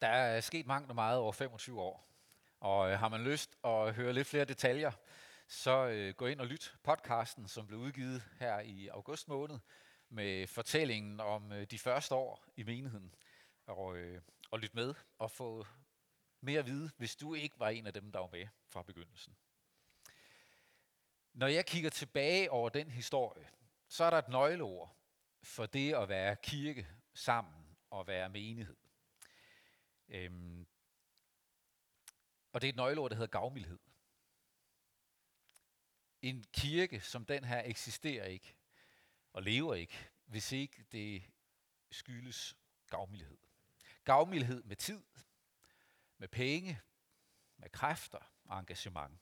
Der 0.00 0.08
er 0.08 0.40
sket 0.40 0.66
mangt 0.66 0.90
og 0.90 0.94
meget 0.94 1.18
over 1.18 1.32
25 1.32 1.80
år, 1.80 2.08
og 2.60 2.90
øh, 2.90 2.98
har 2.98 3.08
man 3.08 3.24
lyst 3.24 3.58
at 3.64 3.94
høre 3.94 4.12
lidt 4.12 4.26
flere 4.26 4.44
detaljer, 4.44 4.92
så 5.48 5.86
øh, 5.86 6.14
gå 6.14 6.26
ind 6.26 6.40
og 6.40 6.46
lyt 6.46 6.74
podcasten, 6.82 7.48
som 7.48 7.66
blev 7.66 7.78
udgivet 7.78 8.22
her 8.38 8.60
i 8.60 8.88
august 8.88 9.28
måned, 9.28 9.58
med 10.08 10.46
fortællingen 10.46 11.20
om 11.20 11.52
øh, 11.52 11.66
de 11.70 11.78
første 11.78 12.14
år 12.14 12.44
i 12.56 12.62
menigheden. 12.62 13.14
Og, 13.66 13.96
øh, 13.96 14.22
og 14.50 14.58
lyt 14.58 14.74
med 14.74 14.94
og 15.18 15.30
få 15.30 15.66
mere 16.40 16.58
at 16.58 16.66
vide, 16.66 16.90
hvis 16.96 17.16
du 17.16 17.34
ikke 17.34 17.58
var 17.58 17.68
en 17.68 17.86
af 17.86 17.92
dem, 17.92 18.12
der 18.12 18.18
var 18.18 18.28
med 18.32 18.46
fra 18.66 18.82
begyndelsen. 18.82 19.36
Når 21.32 21.46
jeg 21.46 21.66
kigger 21.66 21.90
tilbage 21.90 22.50
over 22.50 22.68
den 22.68 22.90
historie, 22.90 23.48
så 23.88 24.04
er 24.04 24.10
der 24.10 24.18
et 24.18 24.28
nøgleord 24.28 24.96
for 25.42 25.66
det 25.66 25.94
at 25.94 26.08
være 26.08 26.36
kirke 26.36 26.86
sammen 27.14 27.76
og 27.90 28.06
være 28.06 28.28
menighed. 28.28 28.76
Øhm, 30.08 30.66
og 32.52 32.60
det 32.60 32.68
er 32.68 32.72
et 32.72 32.76
nøgleord, 32.76 33.10
der 33.10 33.16
hedder 33.16 33.38
gavmildhed. 33.38 33.78
En 36.22 36.44
kirke 36.52 37.00
som 37.00 37.24
den 37.24 37.44
her 37.44 37.62
eksisterer 37.64 38.24
ikke 38.24 38.56
og 39.32 39.42
lever 39.42 39.74
ikke, 39.74 40.10
hvis 40.24 40.52
ikke 40.52 40.84
det 40.92 41.22
skyldes 41.90 42.56
gavmildhed. 42.90 43.38
Gavmildhed 44.04 44.62
med 44.62 44.76
tid, 44.76 45.02
med 46.18 46.28
penge, 46.28 46.80
med 47.56 47.70
kræfter 47.70 48.32
og 48.44 48.58
engagement. 48.58 49.20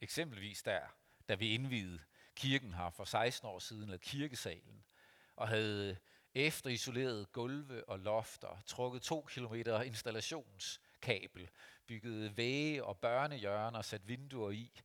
Eksempelvis 0.00 0.62
der, 0.62 0.88
da 1.28 1.34
vi 1.34 1.54
indvidede 1.54 2.04
kirken 2.34 2.74
her 2.74 2.90
for 2.90 3.04
16 3.04 3.48
år 3.48 3.58
siden, 3.58 3.82
eller 3.82 3.96
kirkesalen, 3.96 4.84
og 5.36 5.48
havde 5.48 5.98
efter 6.36 6.70
isoleret 6.70 7.32
gulve 7.32 7.88
og 7.88 7.98
lofter, 7.98 8.62
trukket 8.66 9.02
to 9.02 9.26
kilometer 9.30 9.82
installationskabel, 9.82 11.50
bygget 11.86 12.36
væge 12.36 12.84
og 12.84 12.98
børnehjørner 12.98 13.82
sat 13.82 14.08
vinduer 14.08 14.50
i, 14.50 14.80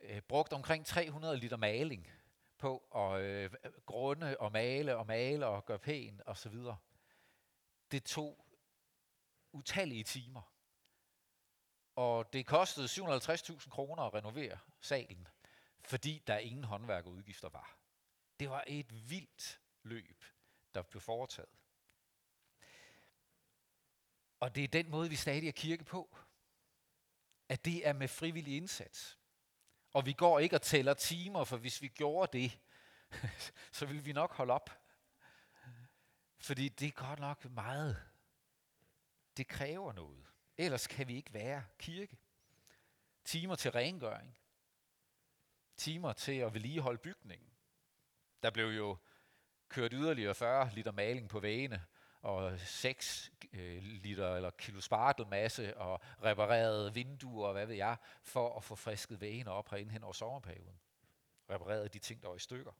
øh, 0.00 0.20
brugt 0.20 0.52
omkring 0.52 0.86
300 0.86 1.36
liter 1.36 1.56
maling 1.56 2.10
på 2.58 2.78
at 2.94 3.20
øh, 3.20 3.50
grunde 3.86 4.40
og 4.40 4.52
male 4.52 4.96
og 4.96 5.06
male 5.06 5.46
og 5.46 5.64
gøre 5.64 5.78
pæn 5.78 6.20
og 6.26 6.36
så 6.36 6.48
videre. 6.48 6.76
Det 7.90 8.04
tog 8.04 8.46
utallige 9.52 10.04
timer. 10.04 10.52
Og 11.96 12.32
det 12.32 12.46
kostede 12.46 12.86
750.000 12.86 13.70
kroner 13.70 14.02
at 14.02 14.14
renovere 14.14 14.58
salen, 14.80 15.28
fordi 15.84 16.22
der 16.26 16.38
ingen 16.38 16.64
håndværkerudgifter 16.64 17.48
var. 17.48 17.76
Det 18.40 18.50
var 18.50 18.64
et 18.66 19.10
vildt 19.10 19.60
løb 19.82 20.24
der 20.74 20.82
blev 20.82 21.00
foretaget. 21.00 21.50
Og 24.40 24.54
det 24.54 24.64
er 24.64 24.68
den 24.68 24.90
måde, 24.90 25.08
vi 25.08 25.16
stadig 25.16 25.48
er 25.48 25.52
kirke 25.52 25.84
på. 25.84 26.16
At 27.48 27.64
det 27.64 27.86
er 27.88 27.92
med 27.92 28.08
frivillig 28.08 28.56
indsats. 28.56 29.18
Og 29.92 30.06
vi 30.06 30.12
går 30.12 30.38
ikke 30.38 30.56
og 30.56 30.62
tæller 30.62 30.94
timer, 30.94 31.44
for 31.44 31.56
hvis 31.56 31.82
vi 31.82 31.88
gjorde 31.88 32.38
det, 32.38 32.58
så 33.72 33.86
ville 33.86 34.02
vi 34.02 34.12
nok 34.12 34.32
holde 34.32 34.52
op. 34.52 34.70
Fordi 36.38 36.68
det 36.68 36.88
er 36.88 36.92
godt 36.92 37.18
nok 37.18 37.44
meget. 37.44 38.02
Det 39.36 39.48
kræver 39.48 39.92
noget. 39.92 40.26
Ellers 40.56 40.86
kan 40.86 41.08
vi 41.08 41.16
ikke 41.16 41.34
være 41.34 41.64
kirke. 41.78 42.18
Timer 43.24 43.54
til 43.54 43.70
rengøring. 43.70 44.38
Timer 45.76 46.12
til 46.12 46.32
at 46.32 46.54
vedligeholde 46.54 46.98
bygningen. 46.98 47.50
Der 48.42 48.50
blev 48.50 48.66
jo 48.66 48.98
kørt 49.72 49.92
yderligere 49.92 50.34
40 50.34 50.70
liter 50.74 50.92
maling 50.92 51.28
på 51.28 51.40
vægene, 51.40 51.84
og 52.22 52.58
6 52.58 53.32
øh, 53.52 53.82
liter 53.82 54.36
eller 54.36 54.50
kilo 54.50 54.80
spartelmasse 54.80 55.76
og 55.76 56.00
repareret 56.22 56.94
vinduer 56.94 57.46
og 57.46 57.52
hvad 57.52 57.66
ved 57.66 57.74
jeg, 57.74 57.96
for 58.22 58.56
at 58.56 58.64
få 58.64 58.74
frisket 58.74 59.20
vægene 59.20 59.50
op 59.50 59.70
herinde 59.70 59.92
hen 59.92 60.02
over 60.02 60.12
sommerperioden. 60.12 60.80
Repareret 61.50 61.92
de 61.92 61.98
ting, 61.98 62.22
der 62.22 62.28
var 62.28 62.36
i 62.36 62.38
stykker. 62.38 62.72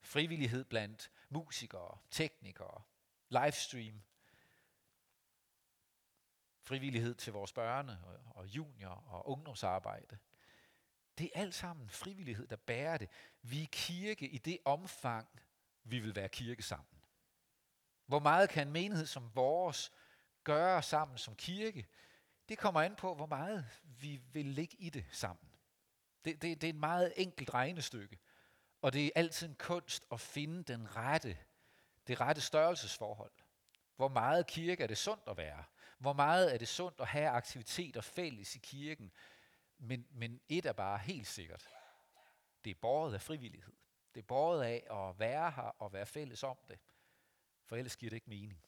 Frivillighed 0.00 0.64
blandt 0.64 1.10
musikere, 1.28 1.98
teknikere, 2.10 2.82
livestream, 3.28 4.02
frivillighed 6.62 7.14
til 7.14 7.32
vores 7.32 7.52
børne 7.52 7.98
og 8.30 8.46
junior 8.46 9.04
og 9.06 9.28
ungdomsarbejde. 9.28 10.18
Det 11.18 11.30
er 11.34 11.40
alt 11.40 11.54
sammen 11.54 11.88
frivillighed, 11.88 12.46
der 12.46 12.56
bærer 12.56 12.98
det. 12.98 13.10
Vi 13.42 13.62
er 13.62 13.66
kirke 13.72 14.28
i 14.28 14.38
det 14.38 14.58
omfang, 14.64 15.28
vi 15.84 15.98
vil 15.98 16.16
være 16.16 16.28
kirke 16.28 16.62
sammen. 16.62 16.98
Hvor 18.06 18.18
meget 18.18 18.50
kan 18.50 18.66
en 18.66 18.72
menighed 18.72 19.06
som 19.06 19.30
vores 19.34 19.92
gøre 20.44 20.82
sammen 20.82 21.18
som 21.18 21.36
kirke? 21.36 21.86
Det 22.48 22.58
kommer 22.58 22.82
an 22.82 22.96
på, 22.96 23.14
hvor 23.14 23.26
meget 23.26 23.66
vi 23.82 24.20
vil 24.32 24.46
ligge 24.46 24.76
i 24.78 24.90
det 24.90 25.04
sammen. 25.10 25.50
Det, 26.24 26.42
det, 26.42 26.60
det 26.60 26.68
er 26.68 26.72
et 26.72 26.80
meget 26.80 27.12
enkelt 27.16 27.54
regnestykke, 27.54 28.18
og 28.82 28.92
det 28.92 29.06
er 29.06 29.10
altid 29.14 29.48
en 29.48 29.54
kunst 29.54 30.06
at 30.12 30.20
finde 30.20 30.62
den 30.62 30.96
rette, 30.96 31.38
det 32.06 32.20
rette 32.20 32.40
størrelsesforhold. 32.40 33.32
Hvor 33.96 34.08
meget 34.08 34.46
kirke 34.46 34.82
er 34.82 34.86
det 34.86 34.98
sundt 34.98 35.22
at 35.26 35.36
være? 35.36 35.64
Hvor 35.98 36.12
meget 36.12 36.54
er 36.54 36.58
det 36.58 36.68
sundt 36.68 37.00
at 37.00 37.06
have 37.06 37.28
aktiviteter 37.28 38.00
fælles 38.00 38.56
i 38.56 38.58
kirken? 38.58 39.12
Men, 39.78 40.06
men 40.10 40.40
et 40.48 40.66
er 40.66 40.72
bare 40.72 40.98
helt 40.98 41.26
sikkert. 41.26 41.68
Det 42.64 42.70
er 42.70 42.74
borget 42.80 43.14
af 43.14 43.20
frivillighed. 43.20 43.72
Det 44.14 44.20
er 44.20 44.26
båret 44.26 44.64
af 44.64 44.86
at 44.90 45.18
være 45.18 45.50
her 45.50 45.62
og 45.62 45.92
være 45.92 46.06
fælles 46.06 46.42
om 46.42 46.58
det. 46.68 46.78
For 47.64 47.76
ellers 47.76 47.96
giver 47.96 48.10
det 48.10 48.16
ikke 48.16 48.30
mening. 48.30 48.64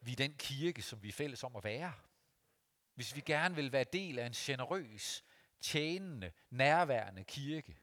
Vi 0.00 0.12
er 0.12 0.16
den 0.16 0.34
kirke, 0.34 0.82
som 0.82 1.02
vi 1.02 1.08
er 1.08 1.12
fælles 1.12 1.44
om 1.44 1.56
at 1.56 1.64
være. 1.64 1.94
Hvis 2.94 3.16
vi 3.16 3.20
gerne 3.20 3.54
vil 3.54 3.72
være 3.72 3.84
del 3.84 4.18
af 4.18 4.26
en 4.26 4.32
generøs, 4.32 5.24
tjenende, 5.60 6.32
nærværende 6.50 7.24
kirke, 7.24 7.78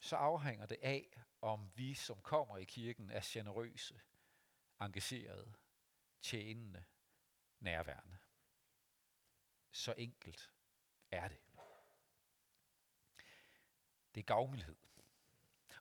så 0.00 0.16
afhænger 0.16 0.66
det 0.66 0.78
af, 0.82 1.22
om 1.40 1.70
vi, 1.74 1.94
som 1.94 2.22
kommer 2.22 2.56
i 2.56 2.64
kirken, 2.64 3.10
er 3.10 3.20
generøse, 3.24 4.00
engagerede, 4.80 5.54
tjenende, 6.22 6.84
nærværende. 7.60 8.18
Så 9.70 9.94
enkelt 9.98 10.52
er 11.10 11.28
det. 11.28 11.45
Det 14.16 14.22
er 14.22 14.26
gavmildhed. 14.34 14.76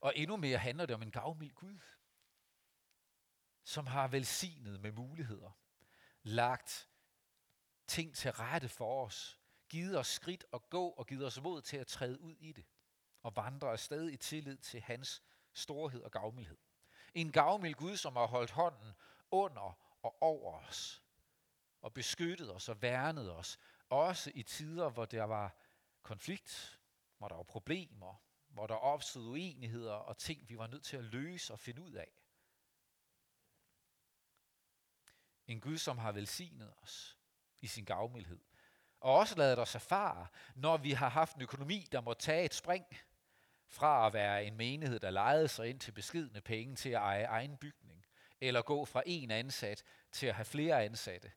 Og 0.01 0.13
endnu 0.15 0.37
mere 0.37 0.57
handler 0.57 0.85
det 0.85 0.95
om 0.95 1.01
en 1.01 1.11
gavmild 1.11 1.53
Gud, 1.53 1.79
som 3.63 3.87
har 3.87 4.07
velsignet 4.07 4.79
med 4.79 4.91
muligheder, 4.91 5.51
lagt 6.23 6.89
ting 7.87 8.15
til 8.15 8.31
rette 8.31 8.69
for 8.69 9.05
os, 9.05 9.39
givet 9.69 9.99
os 9.99 10.07
skridt 10.07 10.45
at 10.53 10.69
gå 10.69 10.89
og 10.89 11.07
givet 11.07 11.25
os 11.25 11.41
mod 11.41 11.61
til 11.61 11.77
at 11.77 11.87
træde 11.87 12.21
ud 12.21 12.35
i 12.39 12.51
det 12.51 12.65
og 13.23 13.35
vandre 13.35 13.71
afsted 13.71 14.09
i 14.09 14.17
tillid 14.17 14.57
til 14.57 14.81
hans 14.81 15.23
storhed 15.53 16.01
og 16.01 16.11
gavmildhed. 16.11 16.57
En 17.13 17.31
gavmild 17.31 17.75
Gud, 17.75 17.97
som 17.97 18.15
har 18.15 18.27
holdt 18.27 18.51
hånden 18.51 18.93
under 19.31 19.97
og 20.01 20.21
over 20.21 20.59
os 20.59 21.03
og 21.81 21.93
beskyttet 21.93 22.53
os 22.53 22.69
og 22.69 22.81
værnet 22.81 23.31
os, 23.31 23.59
også 23.89 24.31
i 24.35 24.43
tider, 24.43 24.89
hvor 24.89 25.05
der 25.05 25.23
var 25.23 25.55
konflikt, 26.01 26.79
hvor 27.17 27.27
der 27.27 27.35
var 27.35 27.43
problemer, 27.43 28.21
hvor 28.47 28.67
der 28.67 28.75
opstod 28.75 29.27
uenigheder 29.27 29.93
og 29.93 30.17
ting, 30.17 30.49
vi 30.49 30.57
var 30.57 30.67
nødt 30.67 30.83
til 30.83 30.97
at 30.97 31.03
løse 31.03 31.53
og 31.53 31.59
finde 31.59 31.81
ud 31.81 31.93
af. 31.93 32.11
En 35.47 35.61
Gud, 35.61 35.77
som 35.77 35.97
har 35.97 36.11
velsignet 36.11 36.73
os 36.81 37.17
i 37.61 37.67
sin 37.67 37.85
gavmildhed. 37.85 38.39
Og 38.99 39.13
også 39.13 39.35
lavet 39.35 39.59
os 39.59 39.75
erfare, 39.75 40.27
når 40.55 40.77
vi 40.77 40.91
har 40.91 41.09
haft 41.09 41.35
en 41.35 41.41
økonomi, 41.41 41.87
der 41.91 42.01
må 42.01 42.13
tage 42.13 42.45
et 42.45 42.53
spring 42.53 42.85
fra 43.67 44.07
at 44.07 44.13
være 44.13 44.45
en 44.45 44.57
menighed, 44.57 44.99
der 44.99 45.09
lejede 45.09 45.47
sig 45.47 45.69
ind 45.69 45.79
til 45.79 45.91
beskidende 45.91 46.41
penge 46.41 46.75
til 46.75 46.89
at 46.89 46.95
eje 46.95 47.23
egen 47.23 47.57
bygning, 47.57 48.05
eller 48.41 48.61
gå 48.61 48.85
fra 48.85 49.03
en 49.05 49.31
ansat 49.31 49.83
til 50.11 50.27
at 50.27 50.35
have 50.35 50.45
flere 50.45 50.83
ansatte. 50.83 51.31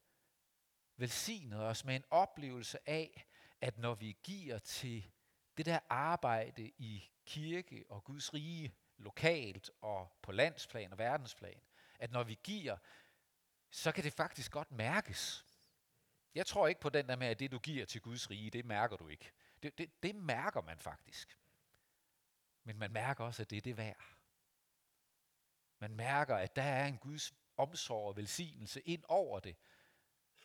Velsignet 0.96 1.60
os 1.60 1.84
med 1.84 1.96
en 1.96 2.04
oplevelse 2.10 2.88
af, 2.88 3.26
at 3.60 3.78
når 3.78 3.94
vi 3.94 4.16
giver 4.22 4.58
til 4.58 5.10
det 5.58 5.66
der 5.66 5.78
arbejde 5.88 6.62
i 6.78 7.10
kirke 7.26 7.84
og 7.88 8.04
Guds 8.04 8.34
rige, 8.34 8.74
lokalt 8.96 9.70
og 9.80 10.18
på 10.22 10.32
landsplan 10.32 10.92
og 10.92 10.98
verdensplan, 10.98 11.60
at 11.98 12.12
når 12.12 12.24
vi 12.24 12.38
giver, 12.44 12.76
så 13.70 13.92
kan 13.92 14.04
det 14.04 14.12
faktisk 14.12 14.52
godt 14.52 14.72
mærkes. 14.72 15.46
Jeg 16.34 16.46
tror 16.46 16.68
ikke 16.68 16.80
på 16.80 16.88
den 16.88 17.08
der 17.08 17.16
med, 17.16 17.26
at 17.26 17.38
det 17.38 17.52
du 17.52 17.58
giver 17.58 17.86
til 17.86 18.00
Guds 18.00 18.30
rige, 18.30 18.50
det 18.50 18.64
mærker 18.64 18.96
du 18.96 19.08
ikke. 19.08 19.32
Det, 19.62 19.78
det, 19.78 20.02
det 20.02 20.14
mærker 20.14 20.62
man 20.62 20.78
faktisk. 20.78 21.38
Men 22.64 22.78
man 22.78 22.92
mærker 22.92 23.24
også, 23.24 23.42
at 23.42 23.50
det 23.50 23.56
er 23.56 23.60
det 23.60 23.76
værd. 23.76 24.04
Man 25.78 25.94
mærker, 25.94 26.36
at 26.36 26.56
der 26.56 26.62
er 26.62 26.86
en 26.86 26.98
Guds 26.98 27.32
omsorg 27.56 28.08
og 28.08 28.16
velsignelse 28.16 28.80
ind 28.80 29.04
over 29.08 29.40
det, 29.40 29.56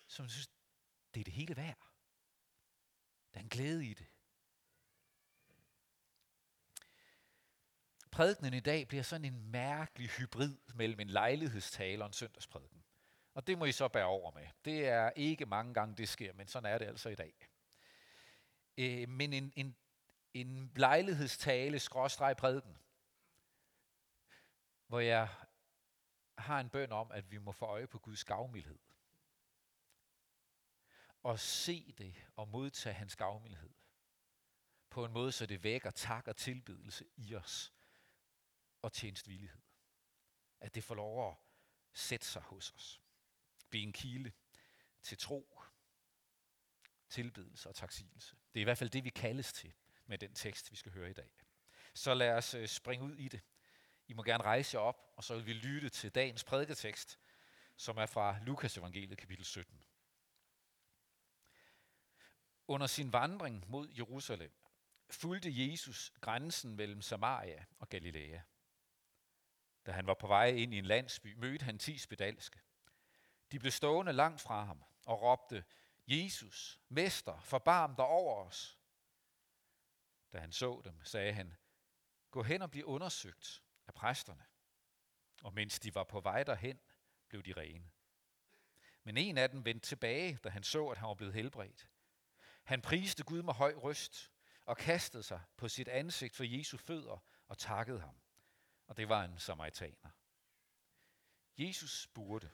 som 0.08 0.30
synes, 0.30 0.48
det 1.14 1.20
er 1.20 1.24
det 1.24 1.34
hele 1.34 1.56
værd. 1.56 1.78
Der 3.34 3.40
er 3.40 3.44
en 3.44 3.50
glæde 3.50 3.86
i 3.86 3.94
det. 3.94 4.08
Prædikenen 8.14 8.54
i 8.54 8.60
dag 8.60 8.88
bliver 8.88 9.04
sådan 9.04 9.26
en 9.26 9.52
mærkelig 9.52 10.10
hybrid 10.10 10.58
mellem 10.74 11.00
en 11.00 11.10
lejlighedstale 11.10 12.04
og 12.04 12.08
en 12.08 12.14
søndagsprædiken. 12.14 12.84
Og 13.34 13.48
det 13.48 13.58
må 13.58 13.66
I 13.66 13.72
så 13.72 13.88
bære 13.88 14.06
over 14.06 14.32
med. 14.32 14.48
Det 14.66 14.88
er 14.88 15.10
ikke 15.10 15.46
mange 15.46 15.74
gange, 15.74 15.96
det 15.96 16.10
sker, 16.10 16.34
men 16.34 16.48
sådan 16.48 16.74
er 16.74 16.78
det 16.78 16.86
altså 16.86 17.10
i 17.10 17.16
dag. 17.16 17.50
Øh, 18.78 19.10
men 19.10 19.34
en, 19.34 19.54
en, 19.56 19.76
en 20.34 20.72
lejlighedstale, 20.76 21.80
skråstreg 21.80 22.38
prædiken, 22.38 22.78
hvor 24.88 25.00
jeg 25.00 25.30
har 26.38 26.60
en 26.60 26.70
bøn 26.70 26.92
om, 26.92 27.12
at 27.12 27.32
vi 27.32 27.38
må 27.38 27.52
få 27.52 27.66
øje 27.66 27.88
på 27.88 28.00
Guds 28.00 28.24
gavmildhed. 28.24 28.80
Og 31.24 31.40
se 31.40 31.94
det 31.98 32.16
og 32.36 32.48
modtage 32.48 32.94
hans 32.94 33.16
gavmildhed. 33.16 33.74
På 34.90 35.06
en 35.06 35.14
måde, 35.14 35.32
så 35.32 35.46
det 35.46 35.64
vækker 35.64 35.92
tak 35.92 36.28
og 36.28 36.38
tilbedelse 36.38 37.06
i 37.16 37.36
os 37.36 37.74
og 38.84 38.94
tjenestvillighed. 38.94 39.62
At 40.60 40.76
det 40.76 40.84
får 40.84 40.96
lov 40.96 41.30
at 41.32 41.38
sætte 41.94 42.26
sig 42.26 42.42
hos 42.42 42.72
os. 42.72 43.02
Blive 43.70 43.84
en 43.84 43.94
kilde 43.94 44.32
til 45.02 45.18
tro, 45.18 45.60
tilbedelse 47.10 47.70
og 47.70 47.76
taksigelse. 47.76 48.36
Det 48.54 48.60
er 48.60 48.62
i 48.62 48.64
hvert 48.64 48.78
fald 48.78 48.90
det, 48.90 49.04
vi 49.04 49.10
kaldes 49.10 49.54
til 49.54 49.74
med 50.06 50.18
den 50.18 50.34
tekst, 50.34 50.72
vi 50.72 50.76
skal 50.76 50.92
høre 50.92 51.10
i 51.10 51.14
dag. 51.14 51.32
Så 51.94 52.14
lad 52.14 52.32
os 52.32 52.54
øh, 52.54 52.68
springe 52.68 53.06
ud 53.06 53.16
i 53.16 53.28
det. 53.28 53.42
I 54.08 54.14
må 54.14 54.24
gerne 54.24 54.44
rejse 54.44 54.78
jer 54.78 54.84
op, 54.84 55.14
og 55.16 55.24
så 55.24 55.36
vil 55.36 55.46
vi 55.46 55.54
lytte 55.54 55.90
til 55.90 56.16
dagens 56.16 56.44
prædiketekst, 56.44 57.20
som 57.78 57.98
er 57.98 58.06
fra 58.06 58.40
Lukas 58.44 58.78
evangeliet 58.78 59.18
kapitel 59.18 59.46
17. 59.46 59.84
Under 62.68 62.88
sin 62.88 63.14
vandring 63.14 63.70
mod 63.70 63.90
Jerusalem 63.98 64.52
fulgte 65.10 65.50
Jesus 65.72 66.14
grænsen 66.22 66.76
mellem 66.76 67.02
Samaria 67.02 67.66
og 67.80 67.90
Galilea. 67.90 68.40
Da 69.86 69.92
han 69.92 70.08
var 70.08 70.14
på 70.14 70.28
vej 70.28 70.48
ind 70.48 70.74
i 70.74 70.78
en 70.78 70.86
landsby, 70.86 71.34
mødte 71.34 71.66
han 71.66 71.80
ti 71.80 71.98
spedalske. 71.98 72.60
De 73.52 73.60
blev 73.60 73.72
stående 73.72 74.14
langt 74.14 74.42
fra 74.42 74.64
ham 74.64 74.84
og 75.06 75.22
råbte, 75.22 75.66
Jesus, 76.08 76.80
Mester, 76.90 77.40
forbarm 77.40 77.96
dig 77.96 78.06
over 78.06 78.46
os. 78.46 78.80
Da 80.34 80.40
han 80.40 80.52
så 80.52 80.82
dem, 80.84 81.04
sagde 81.04 81.34
han, 81.34 81.56
gå 82.32 82.44
hen 82.44 82.62
og 82.62 82.72
bliv 82.72 82.86
undersøgt 82.86 83.64
af 83.88 83.94
præsterne. 83.94 84.46
Og 85.44 85.54
mens 85.54 85.80
de 85.80 85.96
var 85.96 86.04
på 86.04 86.20
vej 86.20 86.44
derhen, 86.44 86.80
blev 87.30 87.44
de 87.44 87.54
rene. 87.54 87.92
Men 89.04 89.18
en 89.18 89.38
af 89.38 89.50
dem 89.50 89.66
vendte 89.66 89.88
tilbage, 89.88 90.40
da 90.44 90.50
han 90.50 90.64
så, 90.64 90.88
at 90.88 90.98
han 90.98 91.08
var 91.08 91.14
blevet 91.14 91.34
helbredt. 91.34 91.88
Han 92.64 92.82
priste 92.82 93.24
Gud 93.24 93.42
med 93.42 93.54
høj 93.54 93.74
røst 93.74 94.32
og 94.66 94.78
kastede 94.78 95.24
sig 95.24 95.42
på 95.58 95.68
sit 95.68 95.88
ansigt 95.88 96.36
for 96.36 96.44
Jesu 96.44 96.78
fødder 96.78 97.24
og 97.48 97.58
takkede 97.58 98.00
ham. 98.00 98.16
Og 98.88 98.98
det 98.98 99.10
var 99.10 99.24
en 99.24 99.40
samaritaner. 99.40 100.10
Jesus 101.58 102.02
spurgte, 102.04 102.52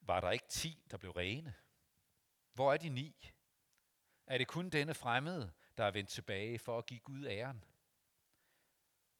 var 0.00 0.20
der 0.20 0.30
ikke 0.30 0.48
ti, 0.48 0.84
der 0.90 0.96
blev 0.96 1.10
rene? 1.10 1.54
Hvor 2.52 2.72
er 2.72 2.76
de 2.76 2.88
ni? 2.88 3.32
Er 4.26 4.38
det 4.38 4.48
kun 4.48 4.70
denne 4.70 4.94
fremmede, 4.94 5.52
der 5.76 5.84
er 5.84 5.90
vendt 5.90 6.10
tilbage 6.10 6.58
for 6.58 6.78
at 6.78 6.86
give 6.86 7.00
Gud 7.00 7.26
æren? 7.26 7.64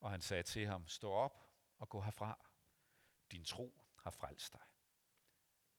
Og 0.01 0.11
han 0.11 0.21
sagde 0.21 0.43
til 0.43 0.67
ham, 0.67 0.89
stå 0.89 1.13
op 1.13 1.51
og 1.79 1.89
gå 1.89 2.01
herfra. 2.01 2.49
Din 3.31 3.45
tro 3.45 3.85
har 3.99 4.11
frelst 4.11 4.53
dig. 4.53 4.63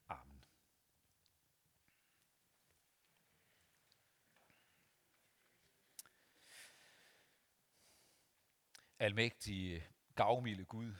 Amen. 0.07 0.45
Almægtige, 8.99 9.87
gavmilde 10.15 10.65
Gud, 10.65 10.93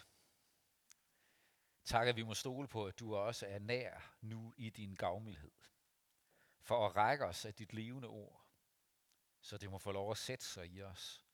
tak 1.83 2.07
at 2.07 2.15
vi 2.15 2.24
må 2.24 2.33
stole 2.33 2.68
på, 2.68 2.86
at 2.86 3.00
du 3.00 3.15
også 3.15 3.48
er 3.48 3.60
nær 3.60 4.15
nu 4.21 4.54
i 4.57 4.69
din 4.69 4.95
gavmildhed 4.95 5.51
for 6.63 6.88
at 6.88 6.95
række 6.95 7.25
os 7.25 7.45
af 7.45 7.54
dit 7.54 7.74
levende 7.74 8.07
ord, 8.07 8.45
så 9.42 9.57
det 9.57 9.69
må 9.71 9.77
få 9.77 9.92
lov 9.92 10.12
at 10.12 10.18
sætte 10.18 10.45
sig 10.45 10.68
i 10.68 10.81
os 10.81 11.25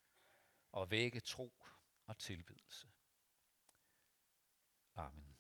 og 0.71 0.91
vække 0.91 1.19
tro 1.19 1.65
og 2.05 2.17
tilbedelse. 2.17 2.87
Amen. 4.95 5.37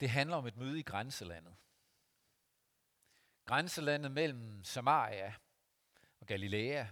Det 0.00 0.10
handler 0.10 0.36
om 0.36 0.46
et 0.46 0.56
møde 0.56 0.80
i 0.80 0.82
grænselandet. 0.82 1.56
Grænselandet 3.44 4.10
mellem 4.12 4.64
Samaria 4.64 5.34
og 6.24 6.28
Galilea. 6.28 6.86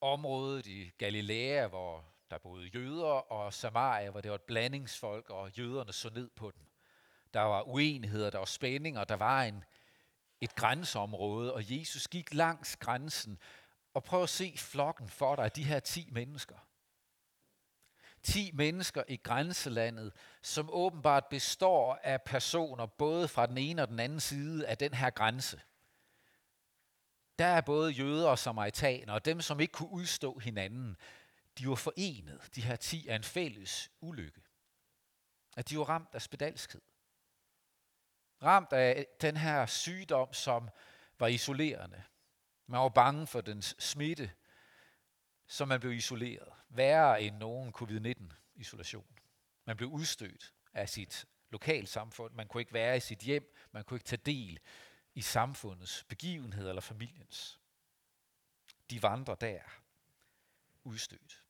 Området 0.00 0.66
i 0.66 0.90
Galilea, 0.98 1.66
hvor 1.66 2.04
der 2.30 2.38
boede 2.38 2.66
jøder, 2.66 3.32
og 3.32 3.52
Samaria, 3.52 4.10
hvor 4.10 4.20
det 4.20 4.30
var 4.30 4.34
et 4.34 4.42
blandingsfolk, 4.42 5.30
og 5.30 5.58
jøderne 5.58 5.92
så 5.92 6.10
ned 6.10 6.30
på 6.36 6.50
dem. 6.50 6.66
Der 7.34 7.40
var 7.40 7.62
uenigheder, 7.62 8.30
der 8.30 8.38
var 8.38 8.44
spændinger, 8.44 9.04
der 9.04 9.14
var 9.14 9.42
en, 9.42 9.64
et 10.40 10.54
grænseområde, 10.54 11.54
og 11.54 11.78
Jesus 11.78 12.08
gik 12.08 12.34
langs 12.34 12.76
grænsen, 12.76 13.38
og 13.94 14.04
prøv 14.04 14.22
at 14.22 14.28
se 14.28 14.54
flokken 14.56 15.08
for 15.08 15.36
dig, 15.36 15.56
de 15.56 15.64
her 15.64 15.80
ti 15.80 16.08
mennesker. 16.12 16.58
Ti 18.22 18.50
mennesker 18.54 19.02
i 19.08 19.16
grænselandet, 19.16 20.12
som 20.42 20.70
åbenbart 20.72 21.26
består 21.30 21.98
af 22.02 22.22
personer 22.22 22.86
både 22.86 23.28
fra 23.28 23.46
den 23.46 23.58
ene 23.58 23.82
og 23.82 23.88
den 23.88 24.00
anden 24.00 24.20
side 24.20 24.66
af 24.66 24.78
den 24.78 24.94
her 24.94 25.10
grænse. 25.10 25.60
Der 27.38 27.46
er 27.46 27.60
både 27.60 27.92
jøder 27.92 28.28
og 28.28 28.38
samaritaner, 28.38 29.12
og 29.12 29.24
dem, 29.24 29.40
som 29.40 29.60
ikke 29.60 29.72
kunne 29.72 29.90
udstå 29.90 30.38
hinanden, 30.38 30.96
de 31.58 31.68
var 31.68 31.74
forenet, 31.74 32.50
de 32.54 32.62
her 32.62 32.76
ti, 32.76 33.08
af 33.08 33.16
en 33.16 33.24
fælles 33.24 33.90
ulykke. 34.00 34.40
At 35.56 35.68
de 35.68 35.78
var 35.78 35.84
ramt 35.84 36.08
af 36.12 36.22
spedalskhed. 36.22 36.80
Ramt 38.42 38.72
af 38.72 39.06
den 39.20 39.36
her 39.36 39.66
sygdom, 39.66 40.32
som 40.32 40.68
var 41.18 41.26
isolerende. 41.26 42.02
Man 42.66 42.80
var 42.80 42.88
bange 42.88 43.26
for 43.26 43.40
dens 43.40 43.76
smitte, 43.78 44.32
så 45.46 45.64
man 45.64 45.80
blev 45.80 45.92
isoleret. 45.92 46.48
Værre 46.68 47.22
end 47.22 47.36
nogen 47.36 47.72
covid-19-isolation. 47.72 49.06
Man 49.64 49.76
blev 49.76 49.88
udstødt 49.88 50.52
af 50.74 50.88
sit 50.88 51.26
lokalsamfund. 51.50 52.34
Man 52.34 52.48
kunne 52.48 52.60
ikke 52.60 52.72
være 52.72 52.96
i 52.96 53.00
sit 53.00 53.18
hjem. 53.18 53.54
Man 53.72 53.84
kunne 53.84 53.96
ikke 53.96 54.06
tage 54.06 54.22
del 54.26 54.60
i 55.14 55.22
samfundets 55.22 56.04
begivenheder 56.04 56.68
eller 56.68 56.82
familiens. 56.82 57.60
De 58.90 59.02
vandrer 59.02 59.34
der 59.34 59.60
udstødt 60.84 61.44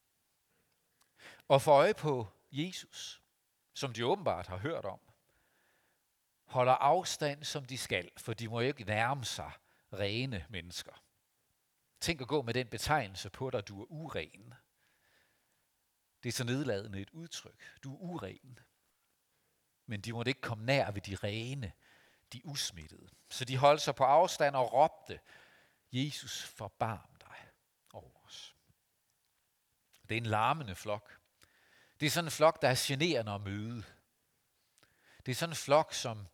og 1.48 1.62
for 1.62 1.72
øje 1.72 1.94
på 1.94 2.28
Jesus, 2.52 3.22
som 3.74 3.92
de 3.92 4.06
åbenbart 4.06 4.46
har 4.46 4.56
hørt 4.56 4.84
om, 4.84 5.00
holder 6.44 6.72
afstand, 6.72 7.44
som 7.44 7.64
de 7.64 7.78
skal, 7.78 8.10
for 8.16 8.34
de 8.34 8.48
må 8.48 8.60
ikke 8.60 8.84
nærme 8.84 9.24
sig 9.24 9.52
rene 9.92 10.46
mennesker. 10.50 11.02
Tænk 12.00 12.20
at 12.20 12.28
gå 12.28 12.42
med 12.42 12.54
den 12.54 12.66
betegnelse 12.66 13.30
på 13.30 13.50
dig, 13.50 13.68
du 13.68 13.82
er 13.82 13.86
uren. 13.88 14.54
Det 16.22 16.28
er 16.28 16.32
så 16.32 16.44
nedladende 16.44 17.00
et 17.00 17.10
udtryk. 17.10 17.62
Du 17.84 17.94
er 17.94 17.98
uren. 17.98 18.58
Men 19.86 20.00
de 20.00 20.12
måtte 20.12 20.28
ikke 20.28 20.40
komme 20.40 20.64
nær 20.64 20.90
ved 20.90 21.00
de 21.00 21.16
rene, 21.16 21.72
de 22.34 22.46
usmittede. 22.46 23.08
Så 23.28 23.44
de 23.44 23.56
holdt 23.56 23.80
sig 23.80 23.94
på 23.94 24.04
afstand 24.04 24.56
og 24.56 24.72
råbte, 24.72 25.20
Jesus 25.92 26.42
forbarm 26.42 27.16
dig 27.20 27.48
over 27.92 28.26
os. 28.26 28.54
Det 30.08 30.14
er 30.14 30.20
en 30.20 30.26
larmende 30.26 30.74
flok. 30.74 31.18
Det 32.00 32.06
er 32.06 32.10
sådan 32.10 32.26
en 32.26 32.30
flok, 32.30 32.62
der 32.62 32.68
er 32.68 32.74
generende 32.78 33.32
at 33.32 33.40
møde. 33.40 33.84
Det 35.26 35.32
er 35.32 35.36
sådan 35.36 35.52
en 35.52 35.56
flok, 35.56 35.92
som 35.92 36.26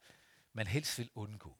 man 0.53 0.67
helst 0.67 0.99
vil 0.99 1.11
undgå. 1.15 1.57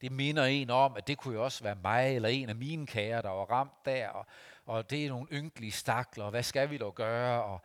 Det 0.00 0.12
minder 0.12 0.44
en 0.44 0.70
om, 0.70 0.96
at 0.96 1.06
det 1.06 1.18
kunne 1.18 1.34
jo 1.34 1.44
også 1.44 1.62
være 1.64 1.74
mig 1.74 2.16
eller 2.16 2.28
en 2.28 2.48
af 2.48 2.56
mine 2.56 2.86
kære, 2.86 3.22
der 3.22 3.30
var 3.30 3.44
ramt 3.44 3.84
der, 3.84 4.08
og, 4.08 4.26
og 4.64 4.90
det 4.90 5.04
er 5.04 5.08
nogle 5.08 5.28
ynkelige 5.32 5.72
stakler, 5.72 6.24
og 6.24 6.30
hvad 6.30 6.42
skal 6.42 6.70
vi 6.70 6.78
dog 6.78 6.94
gøre? 6.94 7.44
Og, 7.44 7.60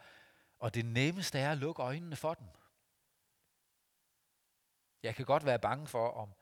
og 0.59 0.73
det 0.73 0.85
nemmeste 0.85 1.39
er 1.39 1.51
at 1.51 1.57
lukke 1.57 1.81
øjnene 1.81 2.15
for 2.15 2.33
dem. 2.33 2.47
Jeg 5.03 5.15
kan 5.15 5.25
godt 5.25 5.45
være 5.45 5.59
bange 5.59 5.87
for, 5.87 6.09
om, 6.09 6.33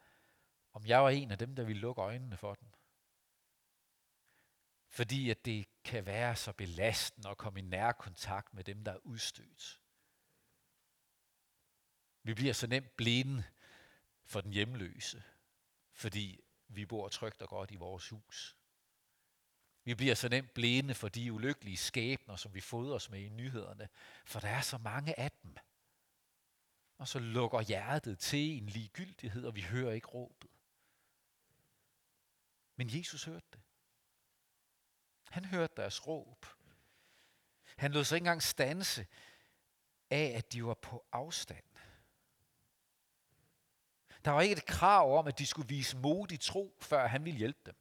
om 0.73 0.85
jeg 0.85 1.03
var 1.03 1.09
en 1.09 1.31
af 1.31 1.37
dem, 1.37 1.55
der 1.55 1.63
ville 1.63 1.81
lukke 1.81 2.01
øjnene 2.01 2.37
for 2.37 2.55
den. 2.55 2.75
Fordi 4.89 5.29
at 5.29 5.45
det 5.45 5.67
kan 5.83 6.05
være 6.05 6.35
så 6.35 6.53
belastende 6.53 7.29
at 7.29 7.37
komme 7.37 7.59
i 7.59 7.63
nær 7.63 7.91
kontakt 7.91 8.53
med 8.53 8.63
dem, 8.63 8.83
der 8.83 8.91
er 8.91 9.05
udstødt. 9.05 9.79
Vi 12.23 12.33
bliver 12.33 12.53
så 12.53 12.67
nemt 12.67 12.97
blinde 12.97 13.43
for 14.25 14.41
den 14.41 14.53
hjemløse, 14.53 15.23
fordi 15.93 16.39
vi 16.67 16.85
bor 16.85 17.07
trygt 17.07 17.41
og 17.41 17.49
godt 17.49 17.71
i 17.71 17.75
vores 17.75 18.09
hus. 18.09 18.57
Vi 19.83 19.95
bliver 19.95 20.15
så 20.15 20.29
nemt 20.29 20.53
blinde 20.53 20.93
for 20.93 21.09
de 21.09 21.33
ulykkelige 21.33 21.77
skæbner, 21.77 22.35
som 22.35 22.53
vi 22.53 22.61
fodrer 22.61 22.95
os 22.95 23.09
med 23.09 23.19
i 23.19 23.29
nyhederne, 23.29 23.89
for 24.25 24.39
der 24.39 24.47
er 24.47 24.61
så 24.61 24.77
mange 24.77 25.19
af 25.19 25.31
dem. 25.31 25.57
Og 26.99 27.07
så 27.07 27.19
lukker 27.19 27.61
hjertet 27.61 28.19
til 28.19 28.57
en 28.57 28.65
ligegyldighed, 28.65 29.45
og 29.45 29.55
vi 29.55 29.61
hører 29.61 29.91
ikke 29.91 30.07
råbet. 30.07 30.49
Men 32.75 32.97
Jesus 32.97 33.23
hørte 33.23 33.45
det. 33.53 33.61
Han 35.29 35.45
hørte 35.45 35.73
deres 35.77 36.07
råb. 36.07 36.45
Han 37.77 37.91
lod 37.91 38.03
sig 38.03 38.15
ikke 38.15 38.23
engang 38.23 38.43
stanse 38.43 39.07
af, 40.09 40.33
at 40.37 40.53
de 40.53 40.65
var 40.65 40.73
på 40.73 41.05
afstand. 41.11 41.63
Der 44.25 44.31
var 44.31 44.41
ikke 44.41 44.55
et 44.55 44.65
krav 44.65 45.17
om, 45.17 45.27
at 45.27 45.39
de 45.39 45.45
skulle 45.45 45.67
vise 45.67 45.97
modig 45.97 46.39
tro, 46.39 46.77
før 46.81 47.07
han 47.07 47.25
ville 47.25 47.37
hjælpe 47.37 47.59
dem. 47.65 47.75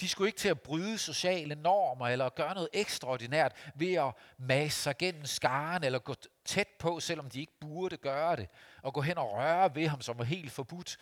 De 0.00 0.08
skulle 0.08 0.28
ikke 0.28 0.38
til 0.38 0.48
at 0.48 0.60
bryde 0.60 0.98
sociale 0.98 1.54
normer 1.54 2.08
eller 2.08 2.28
gøre 2.28 2.54
noget 2.54 2.68
ekstraordinært 2.72 3.72
ved 3.74 3.94
at 3.94 4.14
masse 4.38 4.82
sig 4.82 4.98
gennem 4.98 5.24
skaren 5.24 5.84
eller 5.84 5.98
gå 5.98 6.14
tæt 6.44 6.68
på, 6.68 7.00
selvom 7.00 7.30
de 7.30 7.40
ikke 7.40 7.60
burde 7.60 7.96
gøre 7.96 8.36
det, 8.36 8.48
og 8.82 8.94
gå 8.94 9.00
hen 9.00 9.18
og 9.18 9.32
røre 9.32 9.74
ved 9.74 9.88
ham, 9.88 10.00
som 10.00 10.18
var 10.18 10.24
helt 10.24 10.52
forbudt. 10.52 10.98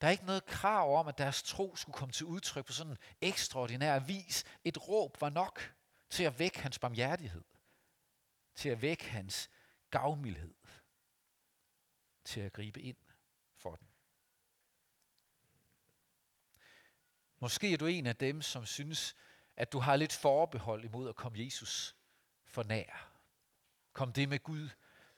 Der 0.00 0.06
er 0.06 0.10
ikke 0.10 0.26
noget 0.26 0.46
krav 0.46 0.98
om, 0.98 1.08
at 1.08 1.18
deres 1.18 1.42
tro 1.42 1.76
skulle 1.76 1.96
komme 1.96 2.12
til 2.12 2.26
udtryk 2.26 2.66
på 2.66 2.72
sådan 2.72 2.92
en 2.92 2.98
ekstraordinær 3.20 3.98
vis. 3.98 4.44
Et 4.64 4.88
råb 4.88 5.20
var 5.20 5.30
nok 5.30 5.72
til 6.10 6.24
at 6.24 6.38
vække 6.38 6.60
hans 6.60 6.78
barmhjertighed, 6.78 7.44
til 8.54 8.68
at 8.68 8.82
vække 8.82 9.10
hans 9.10 9.50
gavmildhed, 9.90 10.54
til 12.24 12.40
at 12.40 12.52
gribe 12.52 12.80
ind 12.80 12.96
for 13.56 13.74
den. 13.74 13.89
Måske 17.40 17.72
er 17.72 17.76
du 17.76 17.86
en 17.86 18.06
af 18.06 18.16
dem, 18.16 18.42
som 18.42 18.66
synes, 18.66 19.16
at 19.56 19.72
du 19.72 19.78
har 19.78 19.96
lidt 19.96 20.12
forbehold 20.12 20.84
imod 20.84 21.08
at 21.08 21.16
komme 21.16 21.38
Jesus 21.44 21.96
for 22.44 22.62
nær. 22.62 23.10
Kom 23.92 24.12
det 24.12 24.28
med 24.28 24.38
Gud 24.38 24.68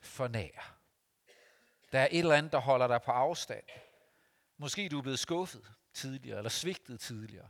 for 0.01 0.27
nær. 0.27 0.77
Der 1.91 1.99
er 1.99 2.07
et 2.11 2.19
eller 2.19 2.35
andet, 2.35 2.51
der 2.51 2.59
holder 2.59 2.87
dig 2.87 3.01
på 3.01 3.11
afstand. 3.11 3.63
Måske 4.57 4.89
du 4.89 4.97
er 4.97 5.01
blevet 5.01 5.19
skuffet 5.19 5.73
tidligere, 5.93 6.37
eller 6.37 6.49
svigtet 6.49 6.99
tidligere. 6.99 7.49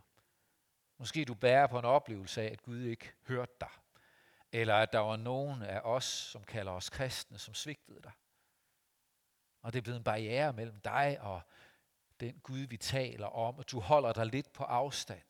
Måske 0.98 1.26
du 1.26 1.34
bærer 1.34 1.68
på 1.68 1.80
en 1.80 1.86
oplevelse 1.86 2.42
af, 2.42 2.52
at 2.52 2.62
Gud 2.62 2.82
ikke 2.82 3.14
hørte 3.28 3.54
dig. 3.62 3.70
Eller 4.52 4.76
at 4.76 4.94
der 4.94 5.00
var 5.00 5.16
nogen 5.16 5.62
af 5.62 5.80
os, 5.84 6.04
som 6.04 6.44
kalder 6.44 6.72
os 6.72 6.90
kristne, 6.90 7.40
som 7.40 7.54
svigtede 7.54 8.02
dig. 8.02 8.12
Og 9.62 9.74
det 9.74 9.80
er 9.80 9.84
blevet 9.84 9.98
en 9.98 10.04
barriere 10.04 10.54
mellem 10.54 10.80
dig 10.80 11.18
og 11.22 11.42
den 12.24 12.40
Gud, 12.44 12.60
vi 12.60 12.78
taler 12.78 13.28
om, 13.28 13.58
og 13.58 13.72
du 13.72 13.80
holder 13.80 14.14
dig 14.14 14.26
lidt 14.26 14.54
på 14.54 14.64
afstand. 14.64 15.22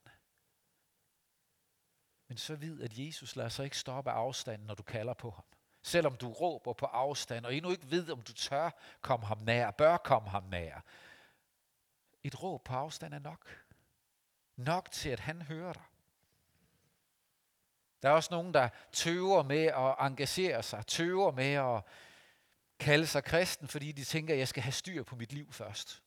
Men 2.28 2.38
så 2.38 2.54
vid, 2.54 2.82
at 2.82 2.98
Jesus 2.98 3.36
lader 3.36 3.48
sig 3.48 3.64
ikke 3.64 3.78
stoppe 3.78 4.10
afstanden, 4.10 4.66
når 4.66 4.74
du 4.74 4.82
kalder 4.82 5.14
på 5.14 5.30
ham. 5.30 5.44
Selvom 5.82 6.16
du 6.16 6.32
råber 6.32 6.72
på 6.72 6.86
afstand, 6.86 7.46
og 7.46 7.54
endnu 7.54 7.70
ikke 7.70 7.90
ved, 7.90 8.10
om 8.10 8.22
du 8.22 8.32
tør 8.32 8.70
komme 9.00 9.26
ham 9.26 9.38
nær, 9.38 9.70
bør 9.70 9.96
komme 9.96 10.28
ham 10.28 10.42
nær. 10.42 10.80
Et 12.22 12.42
råb 12.42 12.64
på 12.64 12.74
afstand 12.74 13.14
er 13.14 13.18
nok. 13.18 13.64
Nok 14.56 14.90
til, 14.90 15.08
at 15.08 15.20
han 15.20 15.42
hører 15.42 15.72
dig. 15.72 15.82
Der 18.02 18.08
er 18.08 18.12
også 18.12 18.34
nogen, 18.34 18.54
der 18.54 18.68
tøver 18.92 19.42
med 19.42 19.64
at 19.64 19.96
engagere 19.98 20.62
sig, 20.62 20.86
tøver 20.86 21.32
med 21.32 21.52
at 21.52 21.82
kalde 22.78 23.06
sig 23.06 23.24
kristen, 23.24 23.68
fordi 23.68 23.92
de 23.92 24.04
tænker, 24.04 24.34
at 24.34 24.38
jeg 24.38 24.48
skal 24.48 24.62
have 24.62 24.72
styr 24.72 25.02
på 25.02 25.16
mit 25.16 25.32
liv 25.32 25.52
først. 25.52 26.03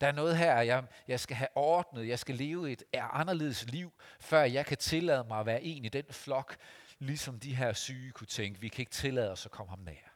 Der 0.00 0.06
er 0.06 0.12
noget 0.12 0.38
her, 0.38 0.60
jeg, 0.60 0.86
jeg 1.08 1.20
skal 1.20 1.36
have 1.36 1.48
ordnet, 1.54 2.08
jeg 2.08 2.18
skal 2.18 2.34
leve 2.34 2.72
et 2.72 2.82
anderledes 2.92 3.70
liv, 3.70 3.92
før 4.20 4.42
jeg 4.42 4.66
kan 4.66 4.76
tillade 4.76 5.24
mig 5.24 5.40
at 5.40 5.46
være 5.46 5.62
en 5.62 5.84
i 5.84 5.88
den 5.88 6.04
flok, 6.10 6.56
ligesom 6.98 7.40
de 7.40 7.54
her 7.54 7.72
syge 7.72 8.12
kunne 8.12 8.26
tænke, 8.26 8.60
vi 8.60 8.68
kan 8.68 8.82
ikke 8.82 8.92
tillade 8.92 9.32
os 9.32 9.46
at 9.46 9.52
komme 9.52 9.70
ham 9.70 9.78
nær. 9.78 10.14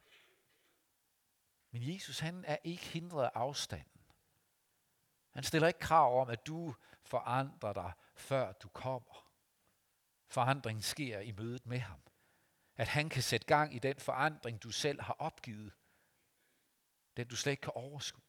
Men 1.70 1.94
Jesus, 1.94 2.18
han 2.18 2.44
er 2.46 2.56
ikke 2.64 2.84
hindret 2.84 3.24
af 3.24 3.30
afstanden. 3.34 4.00
Han 5.34 5.42
stiller 5.42 5.68
ikke 5.68 5.80
krav 5.80 6.20
om, 6.20 6.30
at 6.30 6.46
du 6.46 6.74
forandrer 7.02 7.72
dig, 7.72 7.92
før 8.16 8.52
du 8.52 8.68
kommer. 8.68 9.30
Forandringen 10.28 10.82
sker 10.82 11.20
i 11.20 11.32
mødet 11.32 11.66
med 11.66 11.78
ham. 11.78 12.00
At 12.76 12.88
han 12.88 13.08
kan 13.08 13.22
sætte 13.22 13.46
gang 13.46 13.74
i 13.74 13.78
den 13.78 13.96
forandring, 13.96 14.62
du 14.62 14.70
selv 14.70 15.00
har 15.00 15.16
opgivet. 15.18 15.72
Den 17.16 17.28
du 17.28 17.36
slet 17.36 17.50
ikke 17.50 17.60
kan 17.60 17.72
overskue. 17.74 18.27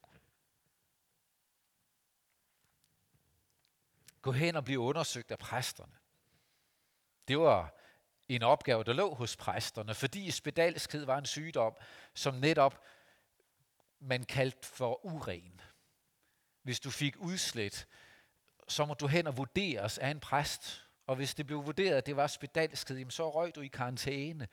Gå 4.21 4.31
hen 4.31 4.55
og 4.55 4.65
blive 4.65 4.79
undersøgt 4.79 5.31
af 5.31 5.39
præsterne. 5.39 5.95
Det 7.27 7.39
var 7.39 7.75
en 8.29 8.43
opgave, 8.43 8.83
der 8.83 8.93
lå 8.93 9.13
hos 9.13 9.38
præsterne, 9.38 9.95
fordi 9.95 10.31
spedalskhed 10.31 11.05
var 11.05 11.17
en 11.17 11.25
sygdom, 11.25 11.73
som 12.13 12.33
netop 12.33 12.83
man 13.99 14.23
kaldte 14.23 14.67
for 14.67 15.05
uren. 15.05 15.61
Hvis 16.61 16.79
du 16.79 16.91
fik 16.91 17.17
udslet, 17.17 17.88
så 18.67 18.85
må 18.85 18.93
du 18.93 19.07
hen 19.07 19.27
og 19.27 19.38
vurderes 19.38 19.97
af 19.97 20.09
en 20.09 20.19
præst. 20.19 20.85
Og 21.07 21.15
hvis 21.15 21.35
det 21.35 21.45
blev 21.45 21.65
vurderet, 21.65 21.97
at 21.97 22.05
det 22.05 22.15
var 22.15 22.27
spedalskhed, 22.27 23.11
så 23.11 23.29
røg 23.29 23.55
du 23.55 23.61
i 23.61 23.67
karantæne. 23.67 24.47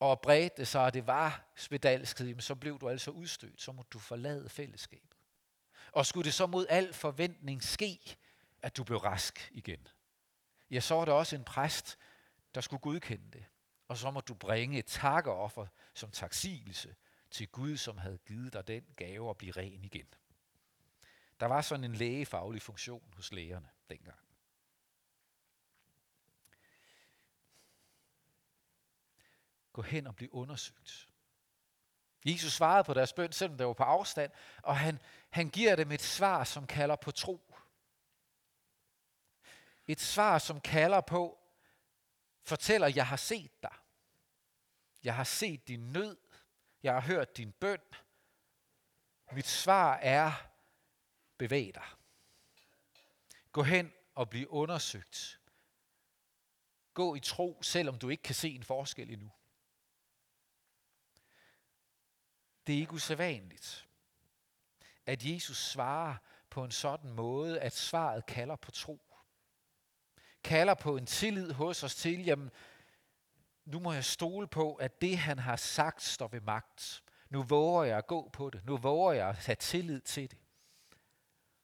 Og 0.00 0.20
bredte 0.20 0.66
sig, 0.66 0.86
at 0.86 0.94
det 0.94 1.06
var 1.06 1.52
spedalskhed, 1.56 2.40
så 2.40 2.54
blev 2.54 2.78
du 2.78 2.88
altså 2.88 3.10
udstødt. 3.10 3.62
Så 3.62 3.72
må 3.72 3.82
du 3.82 3.98
forlade 3.98 4.48
fællesskabet. 4.48 5.18
Og 5.92 6.06
skulle 6.06 6.24
det 6.24 6.34
så 6.34 6.46
mod 6.46 6.66
al 6.68 6.92
forventning 6.92 7.62
ske, 7.62 8.16
at 8.64 8.76
du 8.76 8.84
blev 8.84 8.98
rask 8.98 9.50
igen, 9.52 9.88
ja, 10.70 10.80
så 10.80 10.94
var 10.94 11.04
der 11.04 11.12
også 11.12 11.36
en 11.36 11.44
præst, 11.44 11.98
der 12.54 12.60
skulle 12.60 12.80
godkende 12.80 13.30
det. 13.32 13.44
Og 13.88 13.96
så 13.96 14.10
må 14.10 14.20
du 14.20 14.34
bringe 14.34 14.78
et 14.78 14.86
takkeoffer 14.86 15.66
som 15.94 16.10
taksigelse 16.10 16.96
til 17.30 17.48
Gud, 17.48 17.76
som 17.76 17.98
havde 17.98 18.18
givet 18.18 18.52
dig 18.52 18.66
den 18.66 18.84
gave 18.96 19.30
at 19.30 19.36
blive 19.36 19.52
ren 19.52 19.84
igen. 19.84 20.06
Der 21.40 21.46
var 21.46 21.60
sådan 21.60 21.84
en 21.84 21.94
lægefaglig 21.94 22.62
funktion 22.62 23.12
hos 23.16 23.32
lægerne 23.32 23.68
dengang. 23.90 24.18
Gå 29.72 29.82
hen 29.82 30.06
og 30.06 30.16
bliv 30.16 30.30
undersøgt. 30.32 31.08
Jesus 32.24 32.52
svarede 32.52 32.84
på 32.84 32.94
deres 32.94 33.12
bøn, 33.12 33.32
selvom 33.32 33.58
det 33.58 33.66
var 33.66 33.72
på 33.72 33.82
afstand, 33.82 34.32
og 34.62 34.76
han, 34.76 34.98
han 35.30 35.48
giver 35.48 35.76
dem 35.76 35.92
et 35.92 36.02
svar, 36.02 36.44
som 36.44 36.66
kalder 36.66 36.96
på 36.96 37.10
tro. 37.10 37.53
Et 39.86 40.00
svar, 40.00 40.38
som 40.38 40.60
kalder 40.60 41.00
på, 41.00 41.38
fortæller, 42.42 42.86
jeg 42.86 43.06
har 43.06 43.16
set 43.16 43.62
dig. 43.62 43.74
Jeg 45.04 45.16
har 45.16 45.24
set 45.24 45.68
din 45.68 45.92
nød. 45.92 46.16
Jeg 46.82 46.92
har 46.92 47.00
hørt 47.00 47.36
din 47.36 47.52
bøn. 47.52 47.80
Mit 49.32 49.46
svar 49.46 49.94
er, 49.94 50.32
bevæg 51.38 51.74
dig. 51.74 51.86
Gå 53.52 53.62
hen 53.62 53.92
og 54.14 54.30
bliv 54.30 54.46
undersøgt. 54.50 55.40
Gå 56.94 57.14
i 57.14 57.20
tro, 57.20 57.62
selvom 57.62 57.98
du 57.98 58.08
ikke 58.08 58.22
kan 58.22 58.34
se 58.34 58.50
en 58.50 58.64
forskel 58.64 59.10
endnu. 59.10 59.30
Det 62.66 62.74
er 62.74 62.78
ikke 62.78 62.92
usædvanligt, 62.92 63.88
at 65.06 65.24
Jesus 65.24 65.56
svarer 65.56 66.16
på 66.50 66.64
en 66.64 66.70
sådan 66.70 67.10
måde, 67.10 67.60
at 67.60 67.72
svaret 67.72 68.26
kalder 68.26 68.56
på 68.56 68.70
tro 68.70 69.03
kalder 70.44 70.74
på 70.74 70.96
en 70.96 71.06
tillid 71.06 71.52
hos 71.52 71.82
os 71.82 71.94
til, 71.94 72.24
jamen, 72.24 72.50
nu 73.64 73.78
må 73.80 73.92
jeg 73.92 74.04
stole 74.04 74.46
på, 74.46 74.74
at 74.74 75.00
det 75.00 75.18
han 75.18 75.38
har 75.38 75.56
sagt 75.56 76.02
står 76.02 76.28
ved 76.28 76.40
magt. 76.40 77.02
Nu 77.30 77.42
våger 77.42 77.84
jeg 77.84 77.98
at 77.98 78.06
gå 78.06 78.28
på 78.32 78.50
det. 78.50 78.64
Nu 78.64 78.76
våger 78.76 79.12
jeg 79.12 79.28
at 79.28 79.36
have 79.36 79.56
tillid 79.56 80.00
til 80.00 80.30
det. 80.30 80.38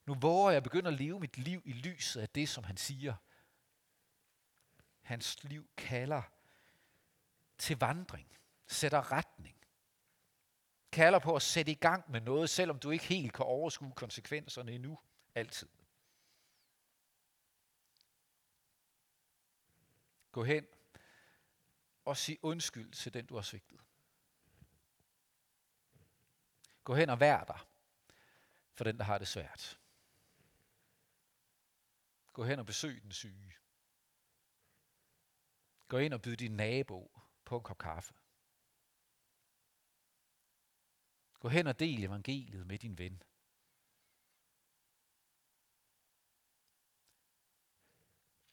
Nu 0.05 0.13
våger 0.13 0.49
jeg 0.49 0.57
at 0.57 0.63
begynde 0.63 0.87
at 0.87 0.93
leve 0.93 1.19
mit 1.19 1.37
liv 1.37 1.61
i 1.65 1.71
lyset 1.71 2.21
af 2.21 2.29
det, 2.29 2.49
som 2.49 2.63
han 2.63 2.77
siger. 2.77 3.15
Hans 5.01 5.43
liv 5.43 5.69
kalder 5.77 6.21
til 7.57 7.79
vandring, 7.79 8.27
sætter 8.67 9.11
retning. 9.11 9.55
Kalder 10.91 11.19
på 11.19 11.35
at 11.35 11.41
sætte 11.41 11.71
i 11.71 11.75
gang 11.75 12.11
med 12.11 12.21
noget, 12.21 12.49
selvom 12.49 12.79
du 12.79 12.91
ikke 12.91 13.05
helt 13.05 13.33
kan 13.33 13.45
overskue 13.45 13.91
konsekvenserne 13.91 14.71
endnu. 14.71 14.99
Altid. 15.35 15.69
Gå 20.31 20.43
hen 20.43 20.67
og 22.05 22.17
sig 22.17 22.39
undskyld 22.41 22.91
til 22.91 23.13
den, 23.13 23.25
du 23.25 23.35
har 23.35 23.41
svigtet. 23.41 23.79
Gå 26.83 26.95
hen 26.95 27.09
og 27.09 27.19
vær 27.19 27.43
der 27.43 27.67
for 28.73 28.83
den, 28.83 28.97
der 28.97 29.03
har 29.03 29.17
det 29.17 29.27
svært. 29.27 29.79
Gå 32.33 32.43
hen 32.43 32.59
og 32.59 32.65
besøg 32.65 33.01
den 33.01 33.11
syge. 33.11 33.53
Gå 35.87 35.97
ind 35.97 36.13
og 36.13 36.21
byd 36.21 36.37
din 36.37 36.51
nabo 36.51 37.19
på 37.45 37.57
en 37.57 37.63
kop 37.63 37.77
kaffe. 37.77 38.13
Gå 41.39 41.49
hen 41.49 41.67
og 41.67 41.79
del 41.79 42.03
evangeliet 42.03 42.67
med 42.67 42.79
din 42.79 42.97
ven. 42.97 43.23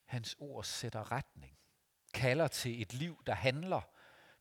Hans 0.05 0.37
ord 0.39 0.65
sætter 0.65 1.13
retning 1.13 1.59
kalder 2.15 2.49
til 2.49 2.83
et 2.83 2.93
liv, 2.93 3.23
der 3.27 3.35
handler 3.35 3.81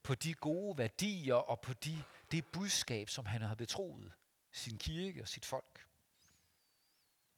på 0.04 0.16
de 0.16 0.34
gode 0.34 0.78
værdier 0.78 1.36
og 1.36 1.60
på 1.60 1.74
de, 1.74 2.04
det 2.32 2.46
budskab, 2.46 3.10
som 3.10 3.26
han 3.26 3.42
har 3.42 3.56
betroet 3.56 4.14
sin 4.52 4.78
kirke 4.78 5.22
og 5.22 5.28
sit 5.28 5.46
folk. 5.46 5.88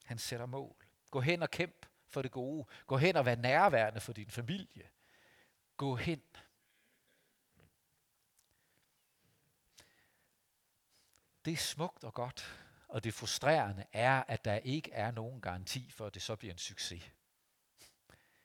Han 0.06 0.18
sætter 0.18 0.46
mål. 0.46 0.76
Gå 1.12 1.22
hen 1.22 1.42
og 1.42 1.52
kæmp 1.52 1.86
for 2.08 2.22
det 2.22 2.32
gode. 2.32 2.68
Gå 2.88 2.98
hen 2.98 3.16
og 3.16 3.26
vær 3.26 3.36
nærværende 3.36 4.00
for 4.00 4.14
din 4.14 4.30
familie. 4.30 4.90
Gå 5.78 5.96
hen. 5.96 6.22
Det 11.46 11.54
er 11.54 11.58
smukt 11.58 12.04
og 12.04 12.14
godt, 12.14 12.60
og 12.88 13.04
det 13.04 13.14
frustrerende 13.14 13.86
er, 13.94 14.24
at 14.28 14.46
der 14.46 14.56
ikke 14.56 14.92
er 14.92 15.12
nogen 15.12 15.42
garanti 15.42 15.92
for, 15.92 16.06
at 16.06 16.14
det 16.14 16.22
så 16.22 16.36
bliver 16.36 16.54
en 16.54 16.58
succes. 16.58 17.12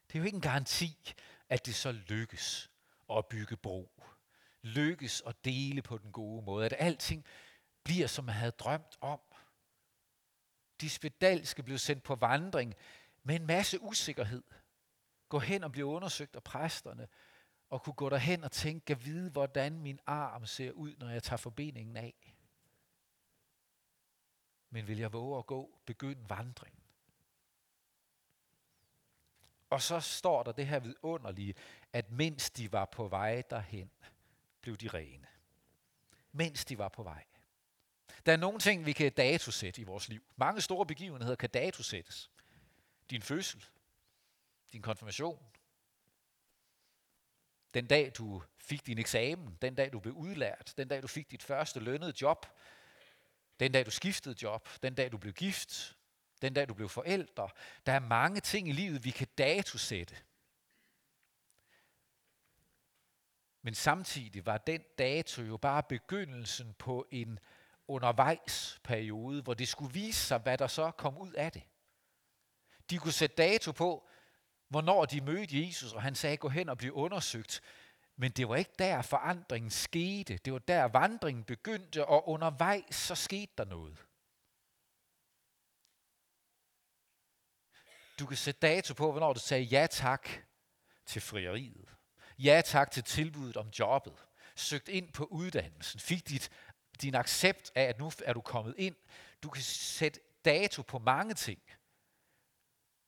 Det 0.06 0.14
er 0.14 0.18
jo 0.18 0.24
ikke 0.24 0.36
en 0.36 0.40
garanti, 0.40 1.14
at 1.48 1.66
det 1.66 1.74
så 1.74 1.92
lykkes 1.92 2.70
at 3.10 3.26
bygge 3.26 3.56
bro. 3.56 4.02
Lykkes 4.62 5.22
at 5.26 5.44
dele 5.44 5.82
på 5.82 5.98
den 5.98 6.12
gode 6.12 6.44
måde. 6.44 6.66
At 6.66 6.74
alting 6.78 7.24
bliver, 7.84 8.06
som 8.06 8.24
man 8.24 8.34
havde 8.34 8.52
drømt 8.52 8.98
om. 9.00 9.20
De 10.80 10.90
spedalske 10.90 11.62
blev 11.62 11.78
sendt 11.78 12.02
på 12.02 12.14
vandring 12.14 12.74
med 13.22 13.36
en 13.36 13.46
masse 13.46 13.82
usikkerhed. 13.82 14.42
Gå 15.28 15.38
hen 15.38 15.64
og 15.64 15.72
blive 15.72 15.86
undersøgt 15.86 16.36
af 16.36 16.42
præsterne, 16.42 17.08
og 17.70 17.82
kunne 17.82 17.94
gå 17.94 18.08
derhen 18.08 18.44
og 18.44 18.52
tænke, 18.52 18.90
at 18.90 19.04
vide, 19.04 19.30
hvordan 19.30 19.80
min 19.80 20.00
arm 20.06 20.46
ser 20.46 20.72
ud, 20.72 20.96
når 20.96 21.10
jeg 21.10 21.22
tager 21.22 21.36
forbeningen 21.36 21.96
af. 21.96 22.34
Men 24.70 24.86
vil 24.86 24.98
jeg 24.98 25.12
våge 25.12 25.38
at 25.38 25.46
gå, 25.46 25.78
begynde 25.86 26.30
vandringen? 26.30 26.83
Og 29.75 29.83
så 29.83 30.00
står 30.00 30.43
der 30.43 30.52
det 30.52 30.66
her 30.66 30.78
vidunderlige, 30.78 31.54
at 31.93 32.11
mens 32.11 32.50
de 32.50 32.73
var 32.73 32.85
på 32.85 33.09
vej 33.09 33.43
derhen, 33.50 33.90
blev 34.61 34.76
de 34.76 34.88
rene. 34.88 35.26
Mens 36.33 36.64
de 36.64 36.78
var 36.78 36.88
på 36.88 37.02
vej. 37.02 37.25
Der 38.26 38.33
er 38.33 38.37
nogle 38.37 38.59
ting, 38.59 38.87
vi 38.87 38.93
kan 38.93 39.12
datosætte 39.12 39.81
i 39.81 39.85
vores 39.85 40.09
liv. 40.09 40.25
Mange 40.37 40.61
store 40.61 40.87
begivenheder 40.87 41.37
kan 41.37 41.50
datosættes. 41.50 42.31
Din 43.11 43.23
fødsel, 43.23 43.64
din 44.73 44.83
konfirmation, 44.83 45.47
den 47.75 47.87
dag 47.87 48.12
du 48.19 48.43
fik 48.59 48.87
din 48.87 48.99
eksamen, 48.99 49.59
den 49.62 49.75
dag 49.75 49.93
du 49.93 50.00
blev 50.00 50.14
udlært, 50.14 50.75
den 50.76 50.88
dag 50.88 51.02
du 51.02 51.09
fik 51.09 51.31
dit 51.31 51.43
første 51.43 51.81
lønnede 51.81 52.12
job, 52.21 52.47
den 53.61 53.73
dag 53.73 53.87
du 53.87 53.90
skiftede 53.90 54.37
job, 54.43 54.69
den 54.83 54.95
dag 54.95 55.12
du 55.12 55.19
blev 55.19 55.33
gift, 55.33 55.97
den 56.44 56.54
dag 56.54 56.68
du 56.68 56.74
blev 56.74 56.88
forældre. 56.88 57.48
Der 57.86 57.92
er 57.92 57.98
mange 57.98 58.40
ting 58.40 58.68
i 58.68 58.72
livet, 58.72 59.04
vi 59.04 59.10
kan 59.10 59.28
datosætte. 59.38 60.16
Men 63.62 63.74
samtidig 63.74 64.46
var 64.46 64.58
den 64.58 64.82
dato 64.98 65.42
jo 65.42 65.56
bare 65.56 65.82
begyndelsen 65.82 66.74
på 66.78 67.06
en 67.10 67.38
undervejsperiode, 67.88 69.42
hvor 69.42 69.54
det 69.54 69.68
skulle 69.68 69.94
vise 69.94 70.20
sig, 70.20 70.38
hvad 70.38 70.58
der 70.58 70.66
så 70.66 70.90
kom 70.90 71.18
ud 71.18 71.32
af 71.32 71.52
det. 71.52 71.62
De 72.90 72.98
kunne 72.98 73.12
sætte 73.12 73.36
dato 73.36 73.72
på, 73.72 74.08
hvornår 74.68 75.04
de 75.04 75.20
mødte 75.20 75.66
Jesus, 75.66 75.92
og 75.92 76.02
han 76.02 76.14
sagde, 76.14 76.36
gå 76.36 76.48
hen 76.48 76.68
og 76.68 76.78
bliv 76.78 76.92
undersøgt. 76.92 77.60
Men 78.16 78.32
det 78.32 78.48
var 78.48 78.56
ikke 78.56 78.74
der 78.78 79.02
forandringen 79.02 79.70
skete. 79.70 80.36
Det 80.36 80.52
var 80.52 80.58
der 80.58 80.84
vandringen 80.84 81.44
begyndte, 81.44 82.06
og 82.06 82.28
undervejs 82.28 82.94
så 82.94 83.14
skete 83.14 83.52
der 83.58 83.64
noget. 83.64 84.04
Du 88.18 88.26
kan 88.26 88.37
sætte 88.37 88.61
dato 88.61 88.94
på, 88.94 89.11
hvornår 89.11 89.33
du 89.33 89.40
sagde 89.40 89.64
ja 89.64 89.87
tak 89.90 90.28
til 91.06 91.23
frieriet. 91.23 91.88
Ja 92.38 92.62
tak 92.64 92.90
til 92.90 93.02
tilbuddet 93.02 93.56
om 93.56 93.68
jobbet. 93.68 94.14
Søgt 94.56 94.88
ind 94.88 95.12
på 95.12 95.25
uddannelsen. 95.25 96.00
Fik 96.00 96.28
dit, 96.28 96.50
din 97.02 97.14
accept 97.14 97.73
af, 97.75 97.83
at 97.83 97.99
nu 97.99 98.12
er 98.25 98.33
du 98.33 98.40
kommet 98.40 98.75
ind. 98.78 98.97
Du 99.43 99.49
kan 99.50 99.62
sætte 99.62 100.21
dato 100.45 100.82
på 100.82 100.99
mange 100.99 101.34
ting. 101.34 101.62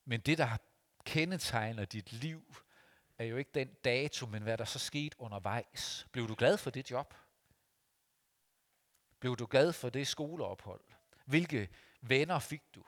Men 0.04 0.20
det, 0.20 0.38
der 0.38 0.56
kendetegner 1.04 1.84
dit 1.84 2.12
liv, 2.12 2.56
er 3.18 3.24
jo 3.24 3.36
ikke 3.36 3.50
den 3.54 3.68
dato, 3.84 4.26
men 4.26 4.42
hvad 4.42 4.58
der 4.58 4.64
så 4.64 4.78
skete 4.78 5.20
undervejs. 5.20 6.06
Blev 6.12 6.28
du 6.28 6.34
glad 6.34 6.58
for 6.58 6.70
det 6.70 6.90
job? 6.90 7.14
Blev 9.20 9.36
du 9.36 9.46
glad 9.46 9.72
for 9.72 9.90
det 9.90 10.06
skoleophold? 10.06 10.84
Hvilke 11.24 11.68
venner 12.00 12.38
fik 12.38 12.62
du? 12.74 12.84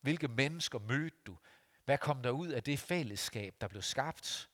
Hvilke 0.00 0.28
mennesker 0.28 0.78
mødte 0.78 1.16
du? 1.26 1.38
Hvad 1.86 1.98
kom 1.98 2.22
der 2.22 2.30
ud 2.30 2.48
af 2.48 2.62
det 2.62 2.78
fællesskab, 2.78 3.60
der 3.60 3.68
blev 3.68 3.82
skabt? 3.82 4.50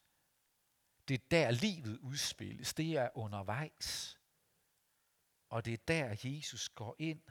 Det 1.09 1.15
er 1.15 1.27
der 1.31 1.51
livet 1.51 1.99
udspilles. 1.99 2.75
Det 2.75 2.97
er 2.97 3.09
undervejs. 3.15 4.19
Og 5.49 5.65
det 5.65 5.73
er 5.73 5.85
der, 5.89 6.17
Jesus 6.25 6.69
går 6.69 6.97
ind 6.99 7.23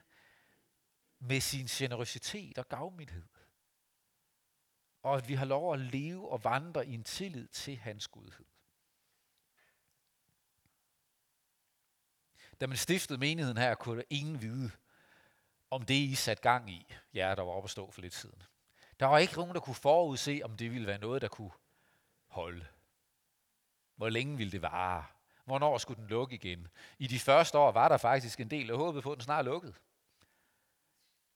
med 1.19 1.41
sin 1.41 1.65
generøsitet 1.65 2.57
og 2.57 2.69
gavmildhed. 2.69 3.27
Og 5.01 5.17
at 5.17 5.27
vi 5.27 5.33
har 5.33 5.45
lov 5.45 5.73
at 5.73 5.79
leve 5.79 6.29
og 6.29 6.43
vandre 6.43 6.87
i 6.87 6.93
en 6.93 7.03
tillid 7.03 7.47
til 7.47 7.77
hans 7.77 8.07
godhed. 8.07 8.45
Da 12.61 12.67
man 12.67 12.77
stiftede 12.77 13.19
menigheden 13.19 13.57
her, 13.57 13.75
kunne 13.75 14.03
ingen 14.09 14.41
vide, 14.41 14.71
om 15.69 15.85
det 15.85 15.93
I 15.93 16.15
satte 16.15 16.43
gang 16.43 16.69
i, 16.69 16.93
ja, 17.13 17.35
der 17.35 17.41
var 17.41 17.51
oppe 17.51 17.67
at 17.67 17.71
stå 17.71 17.91
for 17.91 18.01
lidt 18.01 18.13
siden. 18.13 18.43
Der 19.01 19.07
var 19.07 19.17
ikke 19.17 19.33
nogen, 19.33 19.53
der 19.53 19.59
kunne 19.59 19.75
forudse, 19.75 20.41
om 20.43 20.57
det 20.57 20.71
ville 20.71 20.87
være 20.87 20.99
noget, 20.99 21.21
der 21.21 21.27
kunne 21.27 21.51
holde. 22.27 22.65
Hvor 23.95 24.09
længe 24.09 24.37
ville 24.37 24.51
det 24.51 24.61
vare? 24.61 25.05
Hvornår 25.45 25.77
skulle 25.77 26.01
den 26.01 26.07
lukke 26.09 26.35
igen? 26.35 26.67
I 26.99 27.07
de 27.07 27.19
første 27.19 27.57
år 27.57 27.71
var 27.71 27.87
der 27.87 27.97
faktisk 27.97 28.39
en 28.39 28.51
del, 28.51 28.67
der 28.67 28.77
håbede 28.77 29.01
på, 29.01 29.11
at 29.11 29.15
den 29.15 29.23
snart 29.23 29.45
lukkede. 29.45 29.73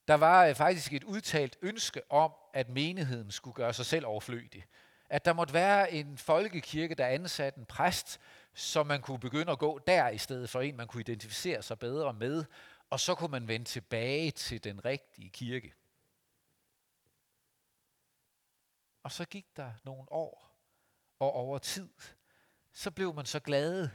Der 0.07 0.13
var 0.13 0.45
øh, 0.45 0.55
faktisk 0.55 0.93
et 0.93 1.03
udtalt 1.03 1.57
ønske 1.61 2.11
om, 2.11 2.31
at 2.53 2.69
menigheden 2.69 3.31
skulle 3.31 3.55
gøre 3.55 3.73
sig 3.73 3.85
selv 3.85 4.05
overflødig. 4.05 4.65
At 5.09 5.25
der 5.25 5.33
måtte 5.33 5.53
være 5.53 5.91
en 5.91 6.17
folkekirke, 6.17 6.95
der 6.95 7.07
ansatte 7.07 7.59
en 7.59 7.65
præst, 7.65 8.19
så 8.53 8.83
man 8.83 9.01
kunne 9.01 9.19
begynde 9.19 9.51
at 9.51 9.59
gå 9.59 9.79
der 9.87 10.09
i 10.09 10.17
stedet 10.17 10.49
for 10.49 10.61
en, 10.61 10.77
man 10.77 10.87
kunne 10.87 11.01
identificere 11.01 11.61
sig 11.61 11.79
bedre 11.79 12.13
med, 12.13 12.45
og 12.89 12.99
så 12.99 13.15
kunne 13.15 13.31
man 13.31 13.47
vende 13.47 13.65
tilbage 13.65 14.31
til 14.31 14.63
den 14.63 14.85
rigtige 14.85 15.29
kirke. 15.29 15.73
Og 19.05 19.11
så 19.11 19.25
gik 19.25 19.45
der 19.57 19.71
nogle 19.83 20.11
år, 20.11 20.59
og 21.19 21.33
over 21.33 21.57
tid, 21.57 21.89
så 22.73 22.91
blev 22.91 23.13
man 23.13 23.25
så 23.25 23.39
glad 23.39 23.89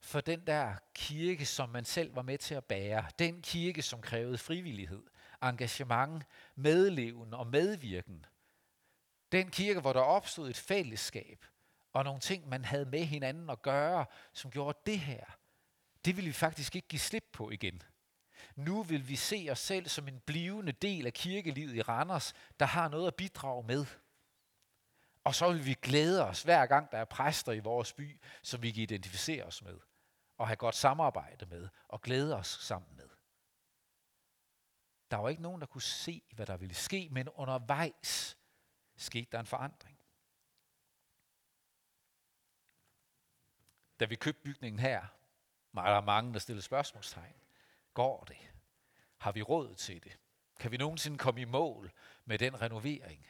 for 0.00 0.20
den 0.20 0.46
der 0.46 0.74
kirke, 0.94 1.46
som 1.46 1.68
man 1.68 1.84
selv 1.84 2.16
var 2.16 2.22
med 2.22 2.38
til 2.38 2.54
at 2.54 2.64
bære. 2.64 3.04
Den 3.18 3.42
kirke, 3.42 3.82
som 3.82 4.00
krævede 4.00 4.38
frivillighed, 4.38 5.02
engagement, 5.42 6.24
medleven 6.54 7.34
og 7.34 7.46
medvirken. 7.46 8.26
Den 9.32 9.50
kirke, 9.50 9.80
hvor 9.80 9.92
der 9.92 10.00
opstod 10.00 10.50
et 10.50 10.56
fællesskab, 10.56 11.44
og 11.92 12.04
nogle 12.04 12.20
ting, 12.20 12.48
man 12.48 12.64
havde 12.64 12.86
med 12.86 13.04
hinanden 13.04 13.50
at 13.50 13.62
gøre, 13.62 14.06
som 14.32 14.50
gjorde 14.50 14.78
det 14.86 15.00
her. 15.00 15.24
Det 16.04 16.16
ville 16.16 16.28
vi 16.28 16.32
faktisk 16.32 16.76
ikke 16.76 16.88
give 16.88 17.00
slip 17.00 17.24
på 17.32 17.50
igen. 17.50 17.82
Nu 18.56 18.82
vil 18.82 19.08
vi 19.08 19.16
se 19.16 19.48
os 19.50 19.58
selv 19.58 19.88
som 19.88 20.08
en 20.08 20.20
blivende 20.20 20.72
del 20.72 21.06
af 21.06 21.12
kirkelivet 21.12 21.74
i 21.74 21.82
Randers, 21.82 22.34
der 22.60 22.66
har 22.66 22.88
noget 22.88 23.06
at 23.06 23.14
bidrage 23.14 23.66
med. 23.66 23.86
Og 25.24 25.34
så 25.34 25.52
vil 25.52 25.66
vi 25.66 25.74
glæde 25.74 26.26
os 26.26 26.42
hver 26.42 26.66
gang, 26.66 26.92
der 26.92 26.98
er 26.98 27.04
præster 27.04 27.52
i 27.52 27.58
vores 27.58 27.92
by, 27.92 28.20
som 28.42 28.62
vi 28.62 28.70
kan 28.70 28.82
identificere 28.82 29.44
os 29.44 29.62
med, 29.62 29.80
og 30.38 30.46
have 30.46 30.56
godt 30.56 30.74
samarbejde 30.74 31.46
med, 31.46 31.68
og 31.88 32.00
glæde 32.00 32.36
os 32.36 32.46
sammen 32.46 32.96
med. 32.96 33.08
Der 35.10 35.16
var 35.16 35.28
ikke 35.28 35.42
nogen, 35.42 35.60
der 35.60 35.66
kunne 35.66 35.82
se, 35.82 36.22
hvad 36.34 36.46
der 36.46 36.56
ville 36.56 36.74
ske, 36.74 37.08
men 37.10 37.28
undervejs 37.28 38.38
skete 38.96 39.28
der 39.32 39.40
en 39.40 39.46
forandring. 39.46 39.98
Da 44.00 44.04
vi 44.04 44.16
købte 44.16 44.42
bygningen 44.42 44.78
her, 44.78 45.06
var 45.72 45.94
der 45.94 46.00
mange, 46.00 46.32
der 46.32 46.38
stillede 46.38 46.62
spørgsmålstegn. 46.62 47.34
Går 47.94 48.24
det? 48.24 48.52
Har 49.18 49.32
vi 49.32 49.42
råd 49.42 49.74
til 49.74 50.04
det? 50.04 50.18
Kan 50.58 50.70
vi 50.70 50.76
nogensinde 50.76 51.18
komme 51.18 51.40
i 51.40 51.44
mål 51.44 51.92
med 52.24 52.38
den 52.38 52.62
renovering? 52.62 53.26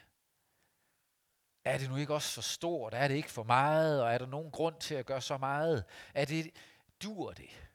Er 1.65 1.79
det 1.79 1.91
nu 1.91 1.97
ikke 1.97 2.15
også 2.15 2.35
for 2.35 2.43
stort? 2.43 2.95
Er 2.95 3.09
det 3.09 3.15
ikke 3.15 3.31
for 3.31 3.43
meget? 3.43 4.03
Og 4.03 4.13
er 4.13 4.19
der 4.19 4.27
nogen 4.27 4.51
grund 4.51 4.81
til 4.81 4.95
at 4.95 5.07
gøre 5.07 5.21
så 5.21 5.39
meget? 5.39 5.85
Er 6.15 6.25
det, 6.25 6.51
dur 7.03 7.33
det? 7.33 7.71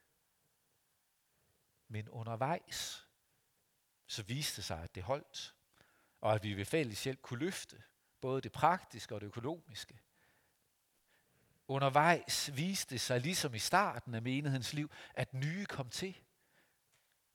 Men 1.88 2.10
undervejs, 2.10 3.08
så 4.08 4.24
viste 4.24 4.56
det 4.56 4.64
sig, 4.66 4.84
at 4.84 4.96
det 4.96 5.04
holdt. 5.04 5.56
Og 6.22 6.34
at 6.36 6.44
vi 6.44 6.54
ved 6.54 6.66
fælles 6.66 7.04
hjælp 7.04 7.22
kunne 7.22 7.40
løfte 7.40 7.84
både 8.22 8.42
det 8.42 8.52
praktiske 8.52 9.16
og 9.16 9.22
det 9.22 9.28
økonomiske. 9.28 10.00
Undervejs 11.68 12.52
viste 12.56 12.90
det 12.96 13.02
sig, 13.02 13.22
ligesom 13.22 13.54
i 13.54 13.60
starten 13.60 14.16
af 14.16 14.22
menighedens 14.22 14.74
liv, 14.74 14.92
at 15.14 15.34
nye 15.34 15.66
kom 15.66 15.90
til. 15.90 16.18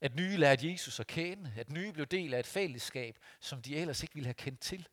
At 0.01 0.15
nye 0.15 0.37
lærte 0.37 0.71
Jesus 0.71 1.01
at 1.01 1.07
kende. 1.07 1.53
At 1.57 1.71
nye 1.71 1.93
blev 1.93 2.07
del 2.07 2.35
af 2.35 2.39
et 2.39 2.47
fællesskab, 2.47 3.19
som 3.41 3.63
de 3.63 3.77
ellers 3.77 4.03
ikke 4.03 4.15
ville 4.15 4.27
have 4.27 4.35
kendt 4.35 4.61
til. 4.61 4.89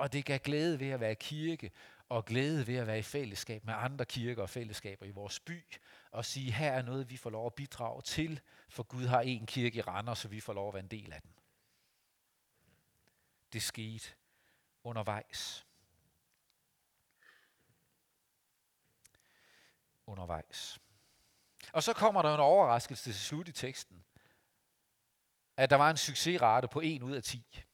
Og 0.00 0.12
det 0.12 0.24
gav 0.24 0.38
glæde 0.38 0.80
ved 0.80 0.90
at 0.90 1.00
være 1.00 1.14
kirke, 1.14 1.70
og 2.08 2.24
glæde 2.24 2.66
ved 2.66 2.76
at 2.76 2.86
være 2.86 2.98
i 2.98 3.02
fællesskab 3.02 3.64
med 3.64 3.74
andre 3.76 4.04
kirker 4.04 4.42
og 4.42 4.50
fællesskaber 4.50 5.06
i 5.06 5.10
vores 5.10 5.40
by, 5.40 5.62
og 6.10 6.24
sige, 6.24 6.52
her 6.52 6.72
er 6.72 6.82
noget, 6.82 7.10
vi 7.10 7.16
får 7.16 7.30
lov 7.30 7.46
at 7.46 7.54
bidrage 7.54 8.02
til, 8.02 8.40
for 8.68 8.82
Gud 8.82 9.06
har 9.06 9.20
en 9.20 9.46
kirke 9.46 9.78
i 9.78 9.80
Randers, 9.80 10.18
så 10.18 10.28
vi 10.28 10.40
får 10.40 10.52
lov 10.52 10.68
at 10.68 10.74
være 10.74 10.82
en 10.82 10.90
del 10.90 11.12
af 11.12 11.22
den. 11.22 11.30
det 13.52 13.62
skete 13.62 14.08
undervejs. 14.84 15.66
Undervejs. 20.06 20.78
Og 21.72 21.82
så 21.82 21.92
kommer 21.92 22.22
der 22.22 22.34
en 22.34 22.40
overraskelse 22.40 23.04
til 23.04 23.14
slut 23.14 23.48
i 23.48 23.52
teksten, 23.52 24.04
at 25.56 25.70
der 25.70 25.76
var 25.76 25.90
en 25.90 25.96
succesrate 25.96 26.68
på 26.68 26.80
1 26.84 27.02
ud 27.02 27.12
af 27.12 27.22
10. 27.22 27.64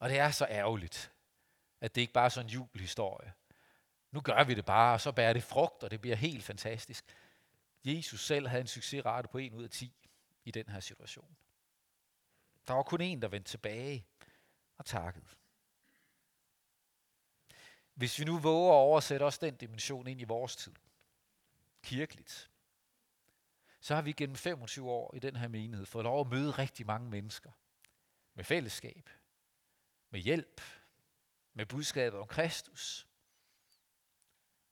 Og 0.00 0.08
det 0.08 0.18
er 0.18 0.30
så 0.30 0.46
ærgerligt, 0.50 1.12
at 1.80 1.94
det 1.94 2.00
ikke 2.00 2.12
bare 2.12 2.24
er 2.24 2.28
sådan 2.28 2.46
en 2.46 2.52
jubelhistorie. 2.52 3.32
Nu 4.10 4.20
gør 4.20 4.44
vi 4.44 4.54
det 4.54 4.64
bare, 4.64 4.94
og 4.94 5.00
så 5.00 5.12
bærer 5.12 5.32
det 5.32 5.42
frugt, 5.42 5.82
og 5.82 5.90
det 5.90 6.00
bliver 6.00 6.16
helt 6.16 6.44
fantastisk. 6.44 7.04
Jesus 7.84 8.26
selv 8.26 8.48
havde 8.48 8.60
en 8.60 8.66
succesrate 8.66 9.28
på 9.28 9.38
1 9.38 9.52
ud 9.52 9.64
af 9.64 9.70
10 9.70 10.08
i 10.44 10.50
den 10.50 10.68
her 10.68 10.80
situation. 10.80 11.36
Der 12.68 12.74
var 12.74 12.82
kun 12.82 13.00
en, 13.00 13.22
der 13.22 13.28
vendte 13.28 13.50
tilbage 13.50 14.06
og 14.78 14.86
takkede. 14.86 15.26
Hvis 17.94 18.18
vi 18.18 18.24
nu 18.24 18.38
våger 18.38 18.72
at 18.72 18.76
oversætte 18.76 19.24
også 19.24 19.38
den 19.42 19.56
dimension 19.56 20.06
ind 20.06 20.20
i 20.20 20.24
vores 20.24 20.56
tid, 20.56 20.74
kirkeligt, 21.82 22.50
så 23.80 23.94
har 23.94 24.02
vi 24.02 24.12
gennem 24.12 24.36
25 24.36 24.90
år 24.90 25.14
i 25.14 25.18
den 25.18 25.36
her 25.36 25.48
menighed 25.48 25.86
fået 25.86 26.04
lov 26.04 26.20
at 26.20 26.26
møde 26.26 26.50
rigtig 26.50 26.86
mange 26.86 27.10
mennesker 27.10 27.50
med 28.34 28.44
fællesskab, 28.44 29.10
med 30.10 30.20
hjælp, 30.20 30.60
med 31.52 31.66
budskabet 31.66 32.20
om 32.20 32.26
Kristus. 32.26 33.08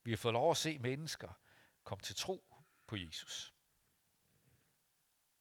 Vi 0.02 0.10
har 0.10 0.16
fået 0.16 0.32
lov 0.32 0.50
at 0.50 0.56
se 0.56 0.78
mennesker 0.78 1.40
komme 1.84 2.02
til 2.02 2.16
tro 2.16 2.56
på 2.86 2.96
Jesus. 2.96 3.54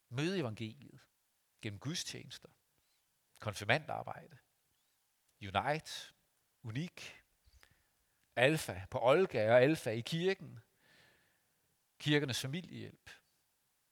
Møde 0.10 0.40
evangeliet 0.40 1.00
gennem 1.62 1.80
gudstjenester, 1.80 2.50
konfirmandarbejde, 3.40 4.38
Unite, 5.42 6.14
Unik, 6.64 7.24
Alfa 8.36 8.86
på 8.92 9.00
Olga 9.02 9.52
og 9.52 9.62
Alfa 9.62 9.90
i 9.90 10.02
kirken, 10.02 10.60
kirkernes 12.00 12.42
familiehjælp, 12.42 13.10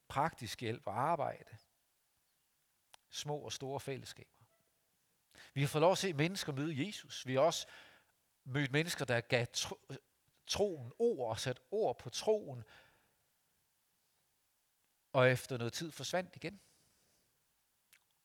praktisk 0.07 0.61
hjælp 0.61 0.87
og 0.87 0.99
arbejde, 0.99 1.57
små 3.09 3.37
og 3.37 3.53
store 3.53 3.79
fællesskaber. 3.79 4.34
Vi 5.55 5.61
har 5.61 5.67
fået 5.67 5.81
lov 5.81 5.91
at 5.91 5.97
se 5.97 6.13
mennesker 6.13 6.53
møde 6.53 6.87
Jesus. 6.87 7.27
Vi 7.27 7.33
har 7.33 7.41
også 7.41 7.67
mødt 8.43 8.71
mennesker, 8.71 9.05
der 9.05 9.21
gav 9.21 9.45
tro, 9.53 9.77
troen 10.47 10.91
ord 10.99 11.29
og 11.29 11.39
sat 11.39 11.61
ord 11.71 11.99
på 11.99 12.09
troen, 12.09 12.63
og 15.13 15.31
efter 15.31 15.57
noget 15.57 15.73
tid 15.73 15.91
forsvandt 15.91 16.35
igen. 16.35 16.61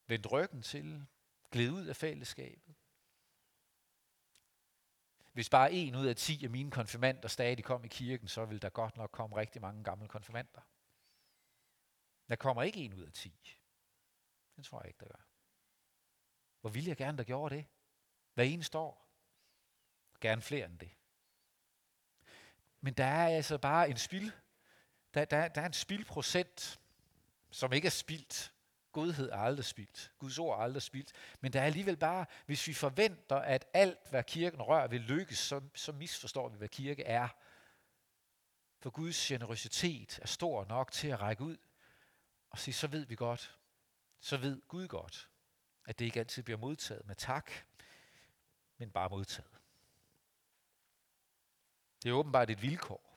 Vendt 0.06 0.32
ryggen 0.32 0.62
til, 0.62 1.06
gled 1.50 1.70
ud 1.70 1.86
af 1.86 1.96
fællesskabet. 1.96 2.74
Hvis 5.32 5.50
bare 5.50 5.72
en 5.72 5.94
ud 5.94 6.06
af 6.06 6.16
ti 6.16 6.44
af 6.44 6.50
mine 6.50 6.70
konfirmander 6.70 7.28
stadig 7.28 7.64
kom 7.64 7.84
i 7.84 7.88
kirken, 7.88 8.28
så 8.28 8.44
ville 8.44 8.60
der 8.60 8.70
godt 8.70 8.96
nok 8.96 9.10
komme 9.10 9.36
rigtig 9.36 9.62
mange 9.62 9.84
gamle 9.84 10.08
konfirmander. 10.08 10.60
Der 12.28 12.36
kommer 12.36 12.62
ikke 12.62 12.80
en 12.80 12.94
ud 12.94 13.02
af 13.02 13.12
ti. 13.12 13.58
Det 14.56 14.64
tror 14.64 14.80
jeg 14.80 14.88
ikke, 14.88 15.00
der 15.00 15.06
gør. 15.06 15.29
Hvor 16.60 16.70
ville 16.70 16.88
jeg 16.88 16.96
gerne, 16.96 17.18
der 17.18 17.24
gjorde 17.24 17.56
det? 17.56 17.66
Hvad 18.34 18.46
en 18.46 18.62
står. 18.62 19.06
Gerne 20.20 20.42
flere 20.42 20.66
end 20.66 20.78
det. 20.78 20.90
Men 22.80 22.94
der 22.94 23.04
er 23.04 23.28
altså 23.36 23.58
bare 23.58 23.90
en 23.90 23.96
spil. 23.96 24.32
Der, 25.14 25.24
der, 25.24 25.48
der 25.48 25.60
er 25.60 25.66
en 25.66 25.72
spildprocent, 25.72 26.80
som 27.50 27.72
ikke 27.72 27.86
er 27.86 27.90
spildt. 27.90 28.52
Godhed 28.92 29.30
er 29.30 29.36
aldrig 29.36 29.64
spildt. 29.64 30.12
Guds 30.18 30.38
ord 30.38 30.58
er 30.58 30.62
aldrig 30.62 30.82
spildt. 30.82 31.12
Men 31.40 31.52
der 31.52 31.60
er 31.60 31.64
alligevel 31.64 31.96
bare, 31.96 32.26
hvis 32.46 32.66
vi 32.66 32.74
forventer, 32.74 33.36
at 33.36 33.66
alt, 33.72 33.98
hvad 34.10 34.24
kirken 34.24 34.62
rører, 34.62 34.88
vil 34.88 35.00
lykkes, 35.00 35.38
så, 35.38 35.60
så 35.74 35.92
misforstår 35.92 36.48
vi, 36.48 36.58
hvad 36.58 36.68
kirke 36.68 37.04
er. 37.04 37.28
For 38.78 38.90
Guds 38.90 39.26
generøsitet 39.26 40.18
er 40.22 40.26
stor 40.26 40.64
nok 40.64 40.92
til 40.92 41.08
at 41.08 41.20
række 41.20 41.44
ud 41.44 41.56
og 42.50 42.58
sige, 42.58 42.74
så 42.74 42.86
ved 42.86 43.06
vi 43.06 43.14
godt, 43.14 43.58
så 44.20 44.36
ved 44.36 44.62
Gud 44.68 44.88
godt, 44.88 45.29
at 45.86 45.98
det 45.98 46.04
ikke 46.04 46.20
altid 46.20 46.42
bliver 46.42 46.58
modtaget 46.58 47.06
med 47.06 47.14
tak, 47.14 47.50
men 48.78 48.90
bare 48.90 49.08
modtaget. 49.08 49.50
Det 52.02 52.08
er 52.08 52.14
åbenbart 52.14 52.50
et 52.50 52.62
vilkår. 52.62 53.10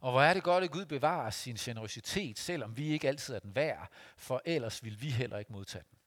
Og 0.00 0.12
hvor 0.12 0.22
er 0.22 0.34
det 0.34 0.42
godt, 0.42 0.64
at 0.64 0.70
Gud 0.70 0.86
bevarer 0.86 1.30
sin 1.30 1.54
generøsitet, 1.54 2.38
selvom 2.38 2.76
vi 2.76 2.86
ikke 2.86 3.08
altid 3.08 3.34
er 3.34 3.38
den 3.38 3.54
værd, 3.54 3.90
for 4.16 4.42
ellers 4.44 4.84
vil 4.84 5.00
vi 5.00 5.10
heller 5.10 5.38
ikke 5.38 5.52
modtage 5.52 5.84
den. 5.90 5.98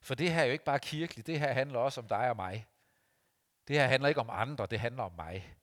For 0.00 0.14
det 0.14 0.32
her 0.32 0.40
er 0.40 0.44
jo 0.44 0.52
ikke 0.52 0.64
bare 0.64 0.78
kirkeligt, 0.78 1.26
det 1.26 1.40
her 1.40 1.52
handler 1.52 1.78
også 1.78 2.00
om 2.00 2.08
dig 2.08 2.30
og 2.30 2.36
mig. 2.36 2.66
Det 3.68 3.76
her 3.76 3.86
handler 3.86 4.08
ikke 4.08 4.20
om 4.20 4.30
andre, 4.30 4.66
det 4.66 4.80
handler 4.80 5.02
om 5.02 5.12
mig. 5.12 5.56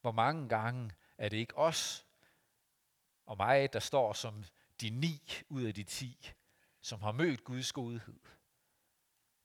Hvor 0.00 0.12
mange 0.12 0.48
gange 0.48 0.90
er 1.18 1.28
det 1.28 1.36
ikke 1.36 1.56
os 1.56 2.06
og 3.26 3.36
mig, 3.36 3.72
der 3.72 3.78
står 3.78 4.12
som 4.12 4.44
de 4.80 4.90
ni 4.90 5.22
ud 5.48 5.62
af 5.62 5.74
de 5.74 5.84
ti, 5.84 6.32
som 6.82 7.02
har 7.02 7.12
mødt 7.12 7.44
Guds 7.44 7.72
godhed, 7.72 8.20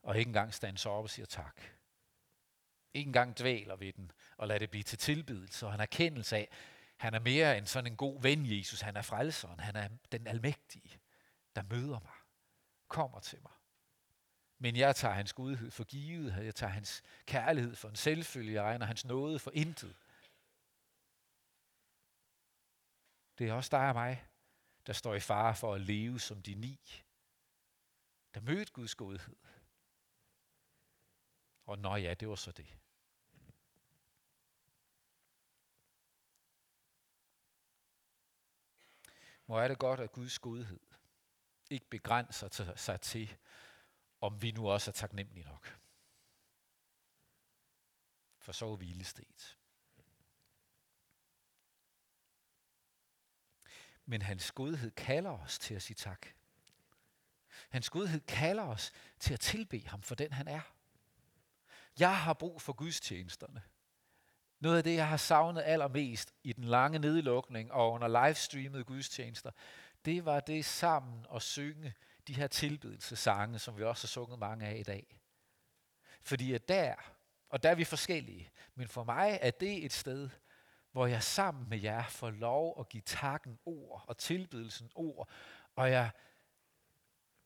og 0.04 0.18
ikke 0.18 0.30
engang 0.30 0.54
standser 0.54 0.90
op 0.90 1.04
og 1.04 1.10
siger 1.10 1.26
tak. 1.26 1.62
Ikke 2.94 3.08
engang 3.08 3.40
dvæler 3.40 3.76
ved 3.76 3.94
den, 3.94 4.12
og 4.38 4.48
lader 4.48 4.60
det 4.60 4.70
blive 4.70 4.84
til 4.84 4.98
tilbedelse, 4.98 5.66
og 5.66 5.72
han 5.72 5.82
erkendelse 5.82 6.36
af, 6.38 6.50
han 6.98 7.14
er 7.14 7.20
mere 7.20 7.58
end 7.58 7.66
sådan 7.66 7.92
en 7.92 7.98
god 7.98 8.22
ven, 8.22 8.58
Jesus. 8.58 8.82
Han 8.82 8.98
er 8.98 9.02
frelseren. 9.02 9.60
Han 9.60 9.76
er 9.76 9.90
den 10.12 10.28
almægtige, 10.28 11.00
der 11.56 11.64
møder 11.64 12.00
mig, 12.00 12.18
kommer 12.88 13.20
til 13.20 13.42
mig. 13.42 13.52
Men 14.60 14.76
jeg 14.76 14.96
tager 14.96 15.14
hans 15.14 15.34
godhed 15.34 15.72
for 15.72 15.84
givet, 15.84 16.46
jeg 16.46 16.56
tager 16.56 16.72
hans 16.72 17.04
kærlighed 17.26 17.76
for 17.76 17.90
en 17.90 17.96
selvfølge, 17.96 18.54
jeg 18.54 18.64
regner 18.64 18.86
hans 18.86 19.06
nåde 19.06 19.40
for 19.40 19.52
intet. 19.54 19.96
Det 23.38 23.50
er 23.50 23.54
også 23.54 23.70
dig 23.72 23.88
og 23.88 23.94
mig, 23.94 24.26
der 24.88 24.94
står 24.94 25.16
i 25.16 25.20
fare 25.20 25.56
for 25.56 25.74
at 25.74 25.82
leve 25.82 26.20
som 26.20 26.42
de 26.42 26.54
ni, 26.54 27.04
der 28.38 28.44
mødte 28.44 28.72
Guds 28.72 28.96
godhed. 28.96 29.36
Og 31.66 31.80
nå 31.80 31.96
ja, 31.96 32.14
det 32.14 32.30
var 32.30 32.36
så 32.36 32.52
det. 32.52 32.78
Hvor 39.46 39.62
er 39.62 39.68
det 39.68 39.80
godt, 39.80 40.00
at 40.00 40.12
Guds 40.12 40.40
godhed 40.40 40.80
ikke 41.70 41.90
begrænser 41.90 42.76
sig 42.76 43.02
til, 43.02 43.38
om 44.22 44.42
vi 44.42 44.52
nu 44.52 44.70
også 44.70 44.92
er 44.92 44.94
taknemmelige 44.94 45.46
nok. 45.46 45.80
For 48.38 48.52
så 48.52 48.72
er 48.72 48.76
hvilestet. 48.76 49.58
Men 54.06 54.22
hans 54.22 54.52
godhed 54.52 54.92
kalder 54.92 55.32
os 55.32 55.60
til 55.60 55.74
at 55.74 55.82
sige 55.82 55.96
tak. 55.96 56.37
Hans 57.70 57.90
godhed 57.90 58.20
kalder 58.20 58.64
os 58.64 58.92
til 59.20 59.34
at 59.34 59.40
tilbe 59.40 59.84
ham 59.88 60.02
for 60.02 60.16
den 60.16 60.34
han 60.34 60.48
er. 60.48 60.62
Jeg 62.00 62.18
har 62.18 62.34
brug 62.34 62.62
for 62.62 62.74
gudstjenesterne. 62.74 63.62
Noget 64.60 64.78
af 64.78 64.84
det, 64.84 64.96
jeg 64.96 65.08
har 65.08 65.18
savnet 65.18 65.64
allermest 65.66 66.34
i 66.44 66.54
den 66.54 66.64
lange 66.64 67.00
nedlukning 67.00 67.72
og 67.72 67.92
under 67.92 68.26
livestreamede 68.26 68.84
gudstjenester, 68.84 69.52
det 70.06 70.26
var 70.26 70.40
det 70.40 70.66
sammen 70.66 71.26
at 71.36 71.42
synge 71.42 71.94
de 72.28 72.34
her 72.34 72.48
tilbedelsesange, 72.48 73.60
som 73.60 73.78
vi 73.78 73.84
også 73.84 74.04
har 74.04 74.08
sunget 74.08 74.40
mange 74.40 74.66
af 74.66 74.78
i 74.78 74.84
dag. 74.84 75.22
Fordi 76.22 76.54
at 76.54 76.68
der, 76.68 76.96
og 77.50 77.64
der 77.64 77.70
er 77.70 77.76
vi 77.76 77.84
forskellige, 77.84 78.52
men 78.76 78.88
for 78.88 79.04
mig 79.04 79.40
er 79.42 79.52
det 79.52 79.86
et 79.86 79.94
sted, 79.94 80.30
hvor 80.92 81.06
jeg 81.06 81.24
sammen 81.24 81.70
med 81.70 81.80
jer 81.80 82.04
får 82.04 82.30
lov 82.30 82.80
at 82.80 82.90
give 82.90 83.04
takken 83.06 83.60
ord 83.66 84.06
og 84.08 84.18
tilbedelsen 84.18 84.92
ord, 84.96 85.30
og 85.76 85.92
jeg 85.92 86.10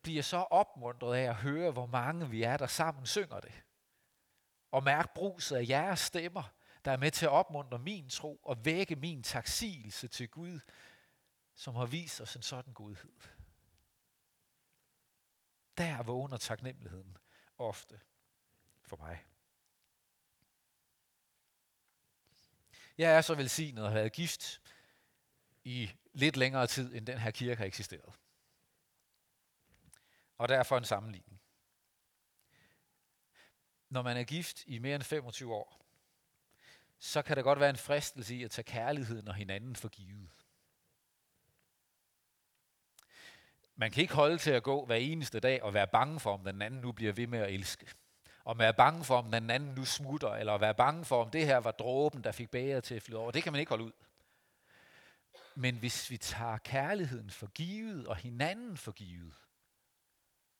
bliver 0.01 0.23
så 0.23 0.37
opmuntret 0.37 1.15
af 1.15 1.23
at 1.23 1.35
høre, 1.35 1.71
hvor 1.71 1.85
mange 1.85 2.29
vi 2.29 2.43
er, 2.43 2.57
der 2.57 2.67
sammen 2.67 3.05
synger 3.05 3.39
det. 3.39 3.63
Og 4.71 4.83
mærk 4.83 5.13
bruset 5.13 5.55
af 5.55 5.69
jeres 5.69 5.99
stemmer, 5.99 6.53
der 6.85 6.91
er 6.91 6.97
med 6.97 7.11
til 7.11 7.25
at 7.25 7.31
opmuntre 7.31 7.79
min 7.79 8.09
tro 8.09 8.35
og 8.43 8.65
vække 8.65 8.95
min 8.95 9.23
taksigelse 9.23 10.07
til 10.07 10.29
Gud, 10.29 10.59
som 11.55 11.75
har 11.75 11.85
vist 11.85 12.21
os 12.21 12.35
en 12.35 12.41
sådan 12.41 12.73
godhed. 12.73 13.19
Der 15.77 16.03
vågner 16.03 16.37
taknemmeligheden 16.37 17.17
ofte 17.57 17.99
for 18.81 18.97
mig. 18.97 19.25
Jeg 22.97 23.11
er 23.11 23.21
så 23.21 23.35
velsignet 23.35 23.81
at 23.81 23.87
have 23.87 23.99
været 23.99 24.13
gift 24.13 24.61
i 25.63 25.91
lidt 26.13 26.37
længere 26.37 26.67
tid, 26.67 26.95
end 26.95 27.05
den 27.05 27.17
her 27.17 27.31
kirke 27.31 27.57
har 27.57 27.65
eksisteret. 27.65 28.20
Og 30.41 30.49
derfor 30.49 30.77
en 30.77 30.85
sammenligning. 30.85 31.41
Når 33.89 34.01
man 34.01 34.17
er 34.17 34.23
gift 34.23 34.63
i 34.67 34.79
mere 34.79 34.95
end 34.95 35.03
25 35.03 35.53
år, 35.53 35.85
så 36.99 37.21
kan 37.21 37.37
der 37.37 37.43
godt 37.43 37.59
være 37.59 37.69
en 37.69 37.77
fristelse 37.77 38.35
i 38.35 38.43
at 38.43 38.51
tage 38.51 38.63
kærligheden 38.63 39.27
og 39.27 39.35
hinanden 39.35 39.75
for 39.75 39.89
givet. 39.89 40.29
Man 43.75 43.91
kan 43.91 44.01
ikke 44.01 44.13
holde 44.13 44.37
til 44.37 44.51
at 44.51 44.63
gå 44.63 44.85
hver 44.85 44.95
eneste 44.95 45.39
dag 45.39 45.63
og 45.63 45.73
være 45.73 45.87
bange 45.87 46.19
for, 46.19 46.33
om 46.33 46.43
den 46.43 46.61
anden 46.61 46.81
nu 46.81 46.91
bliver 46.91 47.13
ved 47.13 47.27
med 47.27 47.39
at 47.39 47.53
elske. 47.53 47.87
Om 48.45 48.59
være 48.59 48.73
bange 48.73 49.03
for, 49.03 49.17
om 49.17 49.31
den 49.31 49.49
anden 49.49 49.75
nu 49.75 49.85
smutter, 49.85 50.29
eller 50.33 50.57
være 50.57 50.75
bange 50.75 51.05
for, 51.05 51.23
om 51.23 51.29
det 51.29 51.45
her 51.45 51.57
var 51.57 51.71
dråben, 51.71 52.23
der 52.23 52.31
fik 52.31 52.49
bæret 52.49 52.83
til 52.83 52.95
at 52.95 53.01
flyde 53.01 53.19
over. 53.19 53.31
Det 53.31 53.43
kan 53.43 53.51
man 53.51 53.59
ikke 53.59 53.69
holde 53.69 53.83
ud. 53.83 53.93
Men 55.55 55.75
hvis 55.75 56.09
vi 56.09 56.17
tager 56.17 56.57
kærligheden 56.57 57.29
for 57.29 57.47
givet 57.47 58.07
og 58.07 58.15
hinanden 58.15 58.77
for 58.77 58.91
givet, 58.91 59.33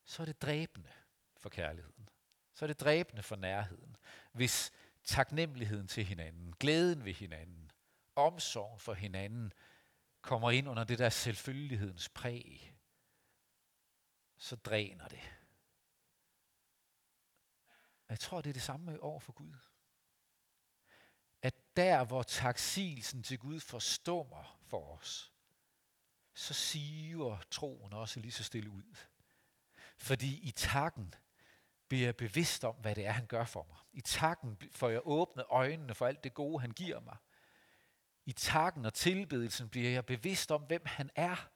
så 0.04 0.22
er 0.22 0.26
det 0.26 0.42
dræbende 0.42 0.92
for 1.36 1.48
kærligheden. 1.48 2.08
Så 2.54 2.64
er 2.64 2.66
det 2.66 2.80
dræbende 2.80 3.22
for 3.22 3.36
nærheden. 3.36 3.96
Hvis 4.32 4.72
taknemmeligheden 5.04 5.88
til 5.88 6.04
hinanden, 6.04 6.52
glæden 6.52 7.04
ved 7.04 7.14
hinanden, 7.14 7.70
omsorgen 8.16 8.80
for 8.80 8.94
hinanden 8.94 9.52
kommer 10.22 10.50
ind 10.50 10.68
under 10.68 10.84
det 10.84 10.98
der 10.98 11.08
selvfølgelighedens 11.08 12.08
præg, 12.08 12.74
så 14.36 14.56
dræner 14.56 15.08
det. 15.08 15.20
Jeg 18.08 18.20
tror, 18.20 18.40
det 18.40 18.50
er 18.50 18.54
det 18.54 18.62
samme 18.62 19.00
over 19.00 19.20
for 19.20 19.32
Gud. 19.32 19.56
At 21.42 21.54
der, 21.76 22.04
hvor 22.04 22.22
taksigelsen 22.22 23.22
til 23.22 23.38
Gud 23.38 23.60
forstummer 23.60 24.58
for 24.62 24.96
os, 24.96 25.32
så 26.34 26.54
siver 26.54 27.38
troen 27.50 27.92
også 27.92 28.20
lige 28.20 28.32
så 28.32 28.44
stille 28.44 28.70
ud. 28.70 28.96
Fordi 30.02 30.40
i 30.40 30.50
takken 30.50 31.14
bliver 31.88 32.04
jeg 32.04 32.16
bevidst 32.16 32.64
om, 32.64 32.74
hvad 32.74 32.94
det 32.94 33.06
er, 33.06 33.10
han 33.10 33.26
gør 33.26 33.44
for 33.44 33.66
mig. 33.68 33.76
I 33.92 34.00
takken 34.00 34.58
får 34.72 34.88
jeg 34.88 35.00
åbnet 35.04 35.44
øjnene 35.48 35.94
for 35.94 36.06
alt 36.06 36.24
det 36.24 36.34
gode, 36.34 36.60
han 36.60 36.70
giver 36.70 37.00
mig. 37.00 37.16
I 38.24 38.32
takken 38.32 38.84
og 38.84 38.94
tilbedelsen 38.94 39.68
bliver 39.68 39.90
jeg 39.90 40.06
bevidst 40.06 40.50
om, 40.50 40.62
hvem 40.62 40.82
han 40.86 41.10
er, 41.14 41.50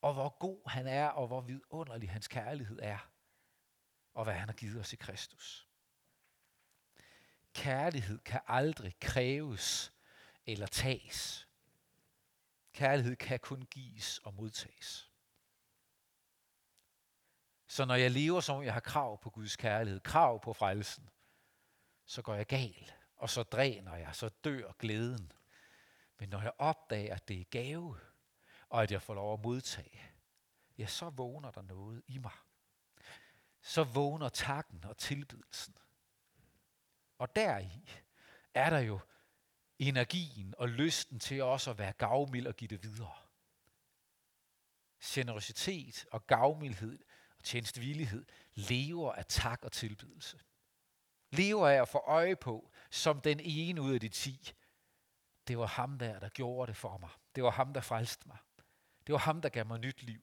og 0.00 0.14
hvor 0.14 0.38
god 0.38 0.70
han 0.70 0.86
er, 0.86 1.06
og 1.06 1.26
hvor 1.26 1.40
vidunderlig 1.40 2.10
hans 2.10 2.28
kærlighed 2.28 2.78
er, 2.82 3.10
og 4.14 4.24
hvad 4.24 4.34
han 4.34 4.48
har 4.48 4.56
givet 4.56 4.80
os 4.80 4.92
i 4.92 4.96
Kristus. 4.96 5.68
Kærlighed 7.54 8.18
kan 8.18 8.40
aldrig 8.46 8.94
kræves 9.00 9.92
eller 10.46 10.66
tages. 10.66 11.48
Kærlighed 12.72 13.16
kan 13.16 13.40
kun 13.40 13.62
gives 13.62 14.18
og 14.18 14.34
modtages. 14.34 15.13
Så 17.74 17.84
når 17.84 17.94
jeg 17.94 18.10
lever 18.10 18.40
som 18.40 18.62
jeg 18.62 18.72
har 18.72 18.80
krav 18.80 19.20
på 19.20 19.30
Guds 19.30 19.56
kærlighed, 19.56 20.00
krav 20.00 20.40
på 20.40 20.52
frelsen, 20.52 21.10
så 22.06 22.22
går 22.22 22.34
jeg 22.34 22.46
gal, 22.46 22.92
og 23.16 23.30
så 23.30 23.42
dræner 23.42 23.96
jeg, 23.96 24.14
så 24.14 24.28
dør 24.28 24.72
glæden. 24.78 25.32
Men 26.18 26.28
når 26.28 26.42
jeg 26.42 26.52
opdager, 26.58 27.14
at 27.14 27.28
det 27.28 27.40
er 27.40 27.44
gave, 27.44 27.98
og 28.68 28.82
at 28.82 28.92
jeg 28.92 29.02
får 29.02 29.14
lov 29.14 29.34
at 29.34 29.40
modtage, 29.40 30.00
ja, 30.78 30.86
så 30.86 31.10
vågner 31.10 31.50
der 31.50 31.62
noget 31.62 32.02
i 32.06 32.18
mig. 32.18 32.32
Så 33.60 33.84
vågner 33.84 34.28
takken 34.28 34.84
og 34.84 34.96
tilbedelsen. 34.96 35.76
Og 37.18 37.36
deri 37.36 37.90
er 38.54 38.70
der 38.70 38.78
jo 38.78 39.00
energien 39.78 40.54
og 40.58 40.68
lysten 40.68 41.20
til 41.20 41.42
også 41.42 41.70
at 41.70 41.78
være 41.78 41.92
gavmild 41.92 42.46
og 42.46 42.56
give 42.56 42.68
det 42.68 42.82
videre. 42.82 43.16
Generositet 45.00 46.06
og 46.12 46.26
gavmildhed 46.26 46.98
tjenestvillighed, 47.44 48.24
lever 48.54 49.12
af 49.12 49.26
tak 49.26 49.64
og 49.64 49.72
tilbedelse. 49.72 50.38
Lever 51.30 51.68
af 51.68 51.82
at 51.82 51.88
få 51.88 51.98
øje 51.98 52.36
på, 52.36 52.70
som 52.90 53.20
den 53.20 53.40
ene 53.40 53.82
ud 53.82 53.94
af 53.94 54.00
de 54.00 54.08
ti. 54.08 54.52
Det 55.48 55.58
var 55.58 55.66
ham 55.66 55.98
der, 55.98 56.18
der 56.18 56.28
gjorde 56.28 56.68
det 56.68 56.76
for 56.76 56.98
mig. 56.98 57.10
Det 57.34 57.44
var 57.44 57.50
ham, 57.50 57.74
der 57.74 57.80
frelste 57.80 58.28
mig. 58.28 58.36
Det 59.06 59.12
var 59.12 59.18
ham, 59.18 59.42
der 59.42 59.48
gav 59.48 59.66
mig 59.66 59.78
nyt 59.78 60.02
liv. 60.02 60.22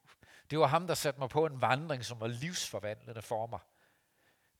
Det 0.50 0.60
var 0.60 0.68
ham, 0.68 0.88
der 0.88 0.94
satte 0.94 1.20
mig 1.20 1.30
på 1.30 1.46
en 1.46 1.62
vandring, 1.62 2.06
som 2.06 2.20
var 2.20 2.28
livsforvandlende 2.28 3.22
for 3.22 3.48
mig. 3.48 3.60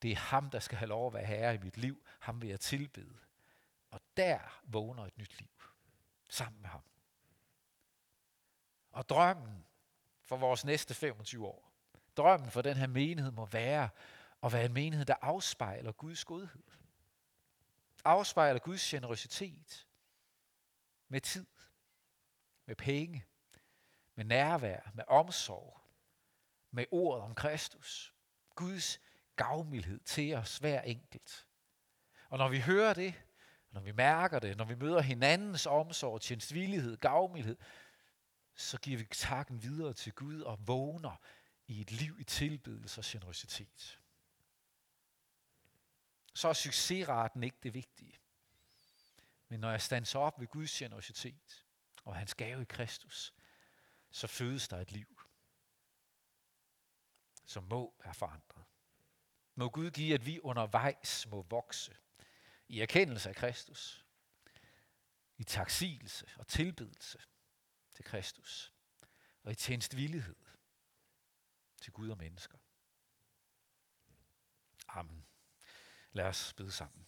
Det 0.02 0.12
er 0.12 0.16
ham, 0.16 0.50
der 0.50 0.60
skal 0.60 0.78
have 0.78 0.90
lov 0.90 1.08
at 1.08 1.14
være 1.14 1.26
herre 1.26 1.56
i 1.56 1.58
mit 1.58 1.78
liv. 1.78 2.04
Ham 2.20 2.42
vil 2.42 2.50
jeg 2.50 2.60
tilbede. 2.60 3.18
Og 3.92 4.02
der 4.18 4.62
vågner 4.64 5.06
et 5.06 5.18
nyt 5.18 5.40
liv. 5.40 5.50
Sammen 6.30 6.62
med 6.62 6.70
ham. 6.70 6.82
Og 8.92 9.10
drømmen 9.10 9.66
for 10.24 10.38
vores 10.38 10.66
næste 10.66 10.94
25 10.94 11.48
år, 11.48 11.71
drømmen 12.18 12.52
for 12.52 12.62
den 12.62 12.78
her 12.78 12.88
menighed 12.88 13.32
må 13.32 13.46
være 13.46 13.90
at 14.44 14.54
være 14.54 14.66
en 14.66 14.74
menighed, 14.74 15.06
der 15.06 15.16
afspejler 15.22 15.92
Guds 15.92 16.26
godhed. 16.26 16.64
Afspejler 18.06 18.60
Guds 18.60 18.90
generøsitet. 18.90 19.88
Med 21.08 21.22
tid. 21.22 21.46
Med 22.66 22.76
penge. 22.76 23.26
Med 24.16 24.26
nærvær. 24.26 24.92
Med 24.94 25.04
omsorg. 25.08 25.82
Med 26.72 26.86
ordet 26.92 27.24
om 27.24 27.36
Kristus. 27.36 28.14
Guds 28.56 29.00
gavmildhed 29.36 30.00
til 30.00 30.36
os 30.36 30.58
hver 30.58 30.82
enkelt. 30.82 31.48
Og 32.30 32.38
når 32.38 32.50
vi 32.50 32.60
hører 32.60 32.94
det, 32.94 33.14
når 33.72 33.82
vi 33.82 33.92
mærker 33.92 34.40
det, 34.40 34.58
når 34.58 34.66
vi 34.66 34.76
møder 34.76 35.02
hinandens 35.02 35.66
omsorg, 35.66 36.22
tjenestvillighed, 36.22 36.98
gavmildhed, 36.98 37.58
så 38.56 38.78
giver 38.80 38.98
vi 38.98 39.06
takken 39.06 39.64
videre 39.64 39.94
til 39.94 40.14
Gud 40.14 40.42
og 40.42 40.68
vågner 40.68 41.22
i 41.72 41.82
et 41.82 41.92
liv 41.92 42.20
i 42.20 42.24
tilbedelse 42.24 43.02
og 43.02 43.06
generøsitet. 43.08 44.00
Så 46.34 46.48
er 46.48 46.54
succesraten 46.54 47.44
ikke 47.44 47.58
det 47.64 47.74
vigtige. 47.74 48.20
Men 49.48 49.60
når 49.60 49.72
jeg 49.72 49.82
standser 49.82 50.20
op 50.20 50.40
ved 50.40 50.48
Guds 50.48 50.72
generøsitet 50.72 51.66
og 52.04 52.16
hans 52.16 52.36
gave 52.36 52.62
i 52.62 52.66
Kristus, 52.66 53.34
så 54.10 54.28
fødes 54.28 54.68
der 54.68 54.78
et 54.78 54.92
liv, 54.92 55.22
som 57.46 57.64
må 57.64 57.96
være 58.04 58.14
forandret. 58.14 58.66
Må 59.56 59.70
Gud 59.70 59.92
give, 59.92 60.14
at 60.14 60.26
vi 60.26 60.40
undervejs 60.40 61.28
må 61.28 61.42
vokse 61.42 61.98
i 62.68 62.82
erkendelse 62.82 63.30
af 63.30 63.36
Kristus, 63.36 64.06
i 65.38 65.44
taksigelse 65.44 66.28
og 66.38 66.48
tilbedelse 66.48 67.20
til 67.94 68.06
Kristus, 68.06 68.74
og 69.44 69.52
i 69.52 69.56
tjenestvillighed 69.56 70.51
til 71.82 71.94
Gud 71.94 72.10
og 72.10 72.18
mennesker. 72.18 72.58
Amen. 74.88 75.26
Lad 76.12 76.26
os 76.26 76.54
bede 76.54 76.72
sammen. 76.72 77.08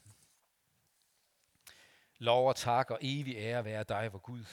Lov 2.18 2.48
og 2.48 2.56
tak 2.56 2.92
og 2.92 3.00
evig 3.02 3.36
ære 3.36 3.66
være 3.66 3.84
dig, 3.84 4.10
hvor 4.10 4.20
Gud, 4.20 4.46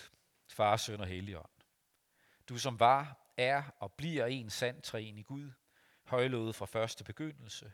Far, 0.48 0.76
Søn 0.76 1.00
og 1.00 1.06
Helligånd. 1.06 1.50
Du 2.48 2.58
som 2.58 2.80
var, 2.80 3.32
er 3.36 3.62
og 3.76 3.92
bliver 3.92 4.26
en 4.26 4.50
sand 4.50 4.82
træen 4.82 5.18
i 5.18 5.22
Gud, 5.22 5.50
højlået 6.04 6.54
fra 6.54 6.66
første 6.66 7.04
begyndelse, 7.04 7.72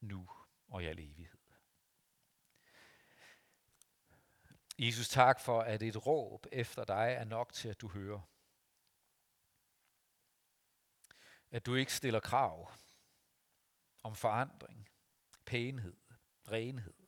nu 0.00 0.28
og 0.68 0.82
i 0.82 0.86
al 0.86 0.98
evighed. 0.98 1.38
Jesus, 4.78 5.08
tak 5.08 5.40
for, 5.40 5.60
at 5.60 5.82
et 5.82 6.06
råb 6.06 6.46
efter 6.52 6.84
dig 6.84 7.14
er 7.18 7.24
nok 7.24 7.52
til, 7.52 7.68
at 7.68 7.80
du 7.80 7.88
hører. 7.88 8.20
At 11.50 11.66
du 11.66 11.74
ikke 11.74 11.94
stiller 11.94 12.20
krav 12.20 12.72
om 14.02 14.14
forandring, 14.14 14.88
pænhed, 15.44 15.96
renhed, 16.48 17.06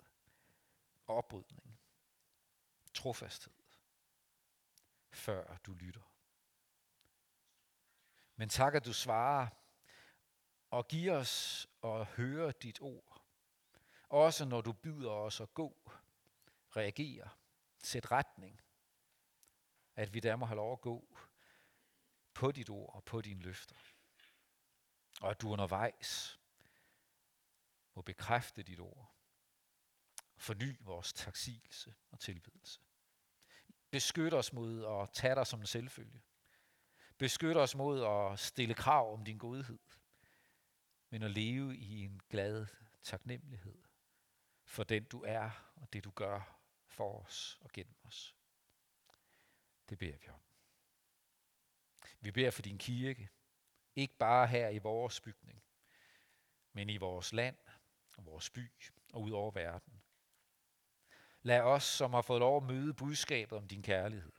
oprydning, 1.06 1.80
trofasthed, 2.94 3.52
før 5.12 5.56
du 5.56 5.72
lytter. 5.72 6.02
Men 8.36 8.48
tak, 8.48 8.74
at 8.74 8.84
du 8.84 8.92
svarer 8.92 9.48
og 10.70 10.88
giver 10.88 11.16
os 11.16 11.66
at 11.84 12.06
høre 12.06 12.52
dit 12.52 12.80
ord. 12.80 13.22
Også 14.08 14.44
når 14.44 14.60
du 14.60 14.72
byder 14.72 15.10
os 15.10 15.40
at 15.40 15.54
gå, 15.54 15.90
reagere, 16.76 17.28
sæt 17.78 18.12
retning. 18.12 18.60
At 19.96 20.14
vi 20.14 20.20
der 20.20 20.36
må 20.36 20.46
have 20.46 20.56
lov 20.56 20.72
at 20.72 20.80
gå 20.80 21.18
på 22.34 22.52
dit 22.52 22.70
ord 22.70 22.94
og 22.94 23.04
på 23.04 23.20
dine 23.20 23.42
løfter. 23.42 23.76
Og 25.20 25.30
at 25.30 25.40
du 25.40 25.50
undervejs 25.50 26.40
må 27.94 28.02
bekræfte 28.02 28.62
dit 28.62 28.80
ord. 28.80 29.14
Forny 30.36 30.76
vores 30.80 31.12
taksigelse 31.12 31.94
og 32.10 32.20
tilbedelse. 32.20 32.80
Beskyt 33.90 34.34
os 34.34 34.52
mod 34.52 34.84
at 34.84 35.10
tage 35.12 35.34
dig 35.34 35.46
som 35.46 35.60
en 35.60 35.66
selvfølge. 35.66 36.22
Beskyt 37.18 37.56
os 37.56 37.74
mod 37.74 38.04
at 38.04 38.38
stille 38.38 38.74
krav 38.74 39.12
om 39.12 39.24
din 39.24 39.38
godhed 39.38 39.78
men 41.10 41.22
at 41.22 41.30
leve 41.30 41.76
i 41.76 42.04
en 42.04 42.20
glad 42.30 42.66
taknemmelighed 43.02 43.82
for 44.64 44.84
den 44.84 45.04
du 45.04 45.22
er 45.26 45.72
og 45.76 45.92
det 45.92 46.04
du 46.04 46.10
gør 46.10 46.60
for 46.86 47.22
os 47.22 47.58
og 47.60 47.70
gennem 47.72 47.96
os. 48.04 48.34
Det 49.88 49.98
beder 49.98 50.16
vi 50.16 50.28
om. 50.28 50.40
Vi 52.20 52.30
beder 52.30 52.50
for 52.50 52.62
din 52.62 52.78
kirke, 52.78 53.28
ikke 53.96 54.16
bare 54.18 54.46
her 54.46 54.68
i 54.68 54.78
vores 54.78 55.20
bygning, 55.20 55.62
men 56.72 56.90
i 56.90 56.96
vores 56.96 57.32
land 57.32 57.56
og 58.16 58.26
vores 58.26 58.50
by 58.50 58.70
og 59.12 59.22
ud 59.22 59.30
over 59.30 59.50
verden. 59.50 60.02
Lad 61.42 61.60
os, 61.60 61.84
som 61.84 62.12
har 62.12 62.22
fået 62.22 62.40
lov 62.40 62.56
at 62.56 62.62
møde 62.62 62.94
budskabet 62.94 63.58
om 63.58 63.68
din 63.68 63.82
kærlighed, 63.82 64.32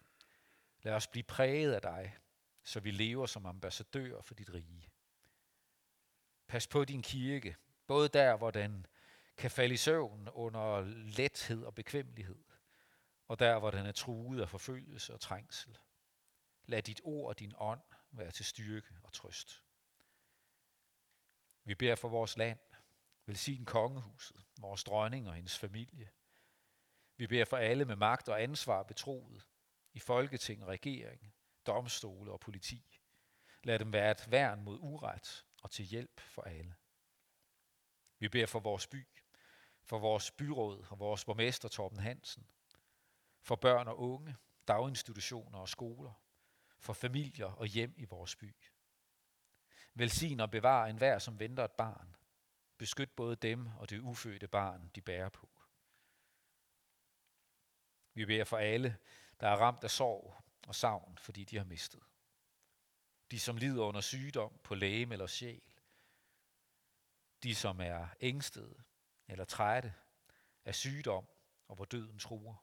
lad 0.82 0.94
os 0.94 1.08
blive 1.08 1.24
præget 1.24 1.74
af 1.74 1.82
dig 1.82 2.18
så 2.64 2.80
vi 2.80 2.92
lever 2.92 3.26
som 3.26 3.46
ambassadører 3.46 4.22
for 4.22 4.34
dit 4.34 4.54
rige. 4.54 4.90
Pas 6.48 6.68
på 6.68 6.86
din 6.86 7.02
kirke, 7.02 7.56
både 7.88 8.10
der, 8.10 8.38
hvor 8.38 8.52
den 8.52 8.86
kan 9.38 9.52
falde 9.52 9.74
i 9.74 9.78
søvn 9.78 10.30
under 10.34 10.82
lethed 11.18 11.64
og 11.64 11.76
bekvemmelighed, 11.76 12.44
og 13.28 13.40
der, 13.40 13.60
hvor 13.60 13.72
den 13.72 13.86
er 13.86 13.92
truet 13.92 14.42
af 14.42 14.50
forfølgelse 14.50 15.14
og 15.14 15.20
trængsel. 15.20 15.78
Lad 16.66 16.82
dit 16.82 17.02
ord 17.04 17.28
og 17.28 17.40
din 17.40 17.54
ånd 17.58 17.82
være 18.12 18.32
til 18.32 18.46
styrke 18.46 18.98
og 19.04 19.14
trøst. 19.14 19.64
Vi 21.64 21.76
beder 21.76 21.96
for 21.96 22.10
vores 22.10 22.38
land. 22.38 22.60
Velsign 23.26 23.66
kongehuset, 23.66 24.46
vores 24.60 24.84
dronning 24.84 25.28
og 25.28 25.36
hendes 25.36 25.58
familie. 25.58 26.10
Vi 27.18 27.28
beder 27.28 27.46
for 27.46 27.58
alle 27.58 27.86
med 27.86 27.96
magt 27.96 28.30
og 28.30 28.42
ansvar 28.44 28.84
betroet, 28.84 29.48
i 29.94 30.00
folketing, 30.00 30.66
regering, 30.66 31.34
domstole 31.66 32.32
og 32.32 32.40
politi. 32.40 33.00
Lad 33.64 33.80
dem 33.80 33.94
være 33.94 34.12
et 34.12 34.32
værn 34.32 34.64
mod 34.64 34.78
uret 34.82 35.46
og 35.62 35.72
til 35.72 35.86
hjælp 35.86 36.20
for 36.20 36.42
alle. 36.42 36.76
Vi 38.20 38.30
beder 38.30 38.46
for 38.46 38.60
vores 38.60 38.88
by, 38.88 39.08
for 39.84 40.00
vores 40.00 40.32
byråd 40.32 40.86
og 40.90 41.00
vores 41.00 41.26
borgmester 41.26 41.70
Torben 41.70 42.00
Hansen, 42.00 42.48
for 43.42 43.56
børn 43.56 43.88
og 43.88 44.00
unge, 44.00 44.36
daginstitutioner 44.68 45.60
og 45.60 45.70
skoler, 45.70 46.14
for 46.82 46.94
familier 46.94 47.46
og 47.46 47.66
hjem 47.66 47.94
i 47.98 48.06
vores 48.06 48.36
by. 48.36 48.56
Velsign 49.94 50.40
og 50.40 50.52
bevar 50.52 50.86
enhver, 50.86 51.20
som 51.20 51.40
venter 51.40 51.64
et 51.64 51.72
barn. 51.72 52.16
Beskyt 52.78 53.12
både 53.12 53.36
dem 53.36 53.68
og 53.68 53.90
det 53.90 54.00
ufødte 54.00 54.48
barn, 54.48 54.92
de 54.96 55.02
bærer 55.02 55.30
på. 55.30 55.50
Vi 58.14 58.26
beder 58.26 58.44
for 58.44 58.58
alle, 58.58 58.98
der 59.40 59.48
er 59.48 59.56
ramt 59.56 59.84
af 59.84 59.92
sorg 59.92 60.44
og 60.68 60.76
savn, 60.76 61.18
fordi 61.18 61.44
de 61.44 61.58
har 61.58 61.64
mistet. 61.64 62.04
De, 63.32 63.40
som 63.40 63.58
lider 63.58 63.84
under 63.84 64.02
sygdom 64.02 64.60
på 64.64 64.76
læge 64.76 65.12
eller 65.12 65.28
sjæl. 65.28 65.74
De, 67.44 67.56
som 67.56 67.82
er 67.82 68.08
ængstede 68.20 68.84
eller 69.28 69.46
trætte 69.46 69.94
af 70.66 70.76
sygdom 70.76 71.28
og 71.68 71.76
hvor 71.76 71.86
døden 71.86 72.20
truer. 72.20 72.56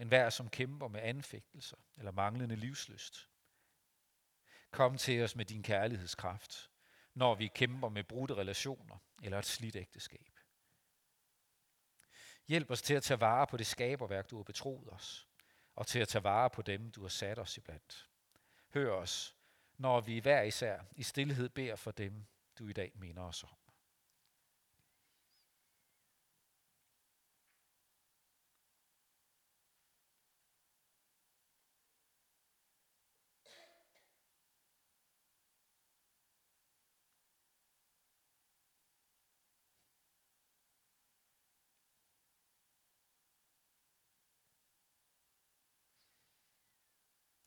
En 0.00 0.08
hver, 0.08 0.30
som 0.30 0.50
kæmper 0.50 0.88
med 0.88 1.00
anfægtelser 1.02 1.76
eller 1.96 2.12
manglende 2.12 2.56
livsløst. 2.56 3.28
Kom 4.70 4.98
til 4.98 5.22
os 5.22 5.36
med 5.36 5.44
din 5.44 5.62
kærlighedskraft, 5.62 6.70
når 7.14 7.34
vi 7.34 7.48
kæmper 7.54 7.88
med 7.88 8.04
brudte 8.04 8.34
relationer 8.34 8.98
eller 9.22 9.38
et 9.38 9.46
slidt 9.46 9.76
ægteskab. 9.76 10.38
Hjælp 12.48 12.70
os 12.70 12.82
til 12.82 12.94
at 12.94 13.02
tage 13.02 13.20
vare 13.20 13.46
på 13.46 13.56
det 13.56 13.66
skaberværk, 13.66 14.30
du 14.30 14.36
har 14.36 14.42
betroet 14.42 14.88
os, 14.88 15.28
og 15.74 15.86
til 15.86 15.98
at 15.98 16.08
tage 16.08 16.24
vare 16.24 16.50
på 16.50 16.62
dem, 16.62 16.90
du 16.90 17.02
har 17.02 17.08
sat 17.08 17.38
os 17.38 17.56
iblandt. 17.56 18.08
Hør 18.74 18.90
os, 18.92 19.36
når 19.78 20.00
vi 20.00 20.18
hver 20.18 20.42
især 20.42 20.80
i 20.92 21.02
stillhed 21.02 21.48
beder 21.48 21.76
for 21.76 21.90
dem, 21.90 22.26
du 22.58 22.68
i 22.68 22.72
dag 22.72 22.92
minder 22.94 23.22
os 23.22 23.44
om. 23.44 23.59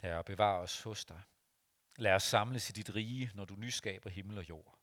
Herre, 0.04 0.24
bevar 0.24 0.58
os 0.58 0.82
hos 0.82 1.06
dig. 1.06 1.22
Lad 1.96 2.14
os 2.14 2.24
samles 2.24 2.70
i 2.70 2.74
dit 2.74 2.96
rige, 2.96 3.32
når 3.34 3.46
du 3.46 3.56
nyskaber 3.56 4.10
himmel 4.10 4.38
og 4.38 4.50
jord. 4.50 4.80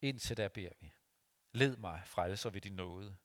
Indtil 0.00 0.36
der 0.36 0.48
beder 0.48 0.72
vi. 0.80 0.94
Led 1.52 1.76
mig, 1.76 2.02
frelser 2.06 2.50
ved 2.50 2.60
din 2.60 2.72
nåde, 2.72 3.16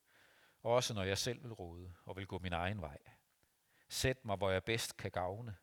også 0.62 0.94
når 0.94 1.04
jeg 1.04 1.18
selv 1.18 1.44
vil 1.44 1.54
råde 1.54 1.96
og 2.06 2.16
vil 2.16 2.28
gå 2.28 2.40
min 2.40 2.54
egen 2.54 2.82
vej. 2.82 2.98
Sæt 3.90 4.26
mig, 4.26 4.38
hvor 4.38 4.52
jeg 4.52 4.64
bedst 4.64 4.98
kan 4.98 5.12
gavne, 5.12 5.58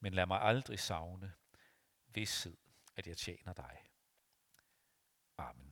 men 0.00 0.14
lad 0.14 0.26
mig 0.26 0.40
aldrig 0.40 0.78
savne 0.78 1.34
vidshed, 2.06 2.56
at 2.96 3.06
jeg 3.06 3.16
tjener 3.16 3.52
dig. 3.52 3.78
Amen. 5.38 5.67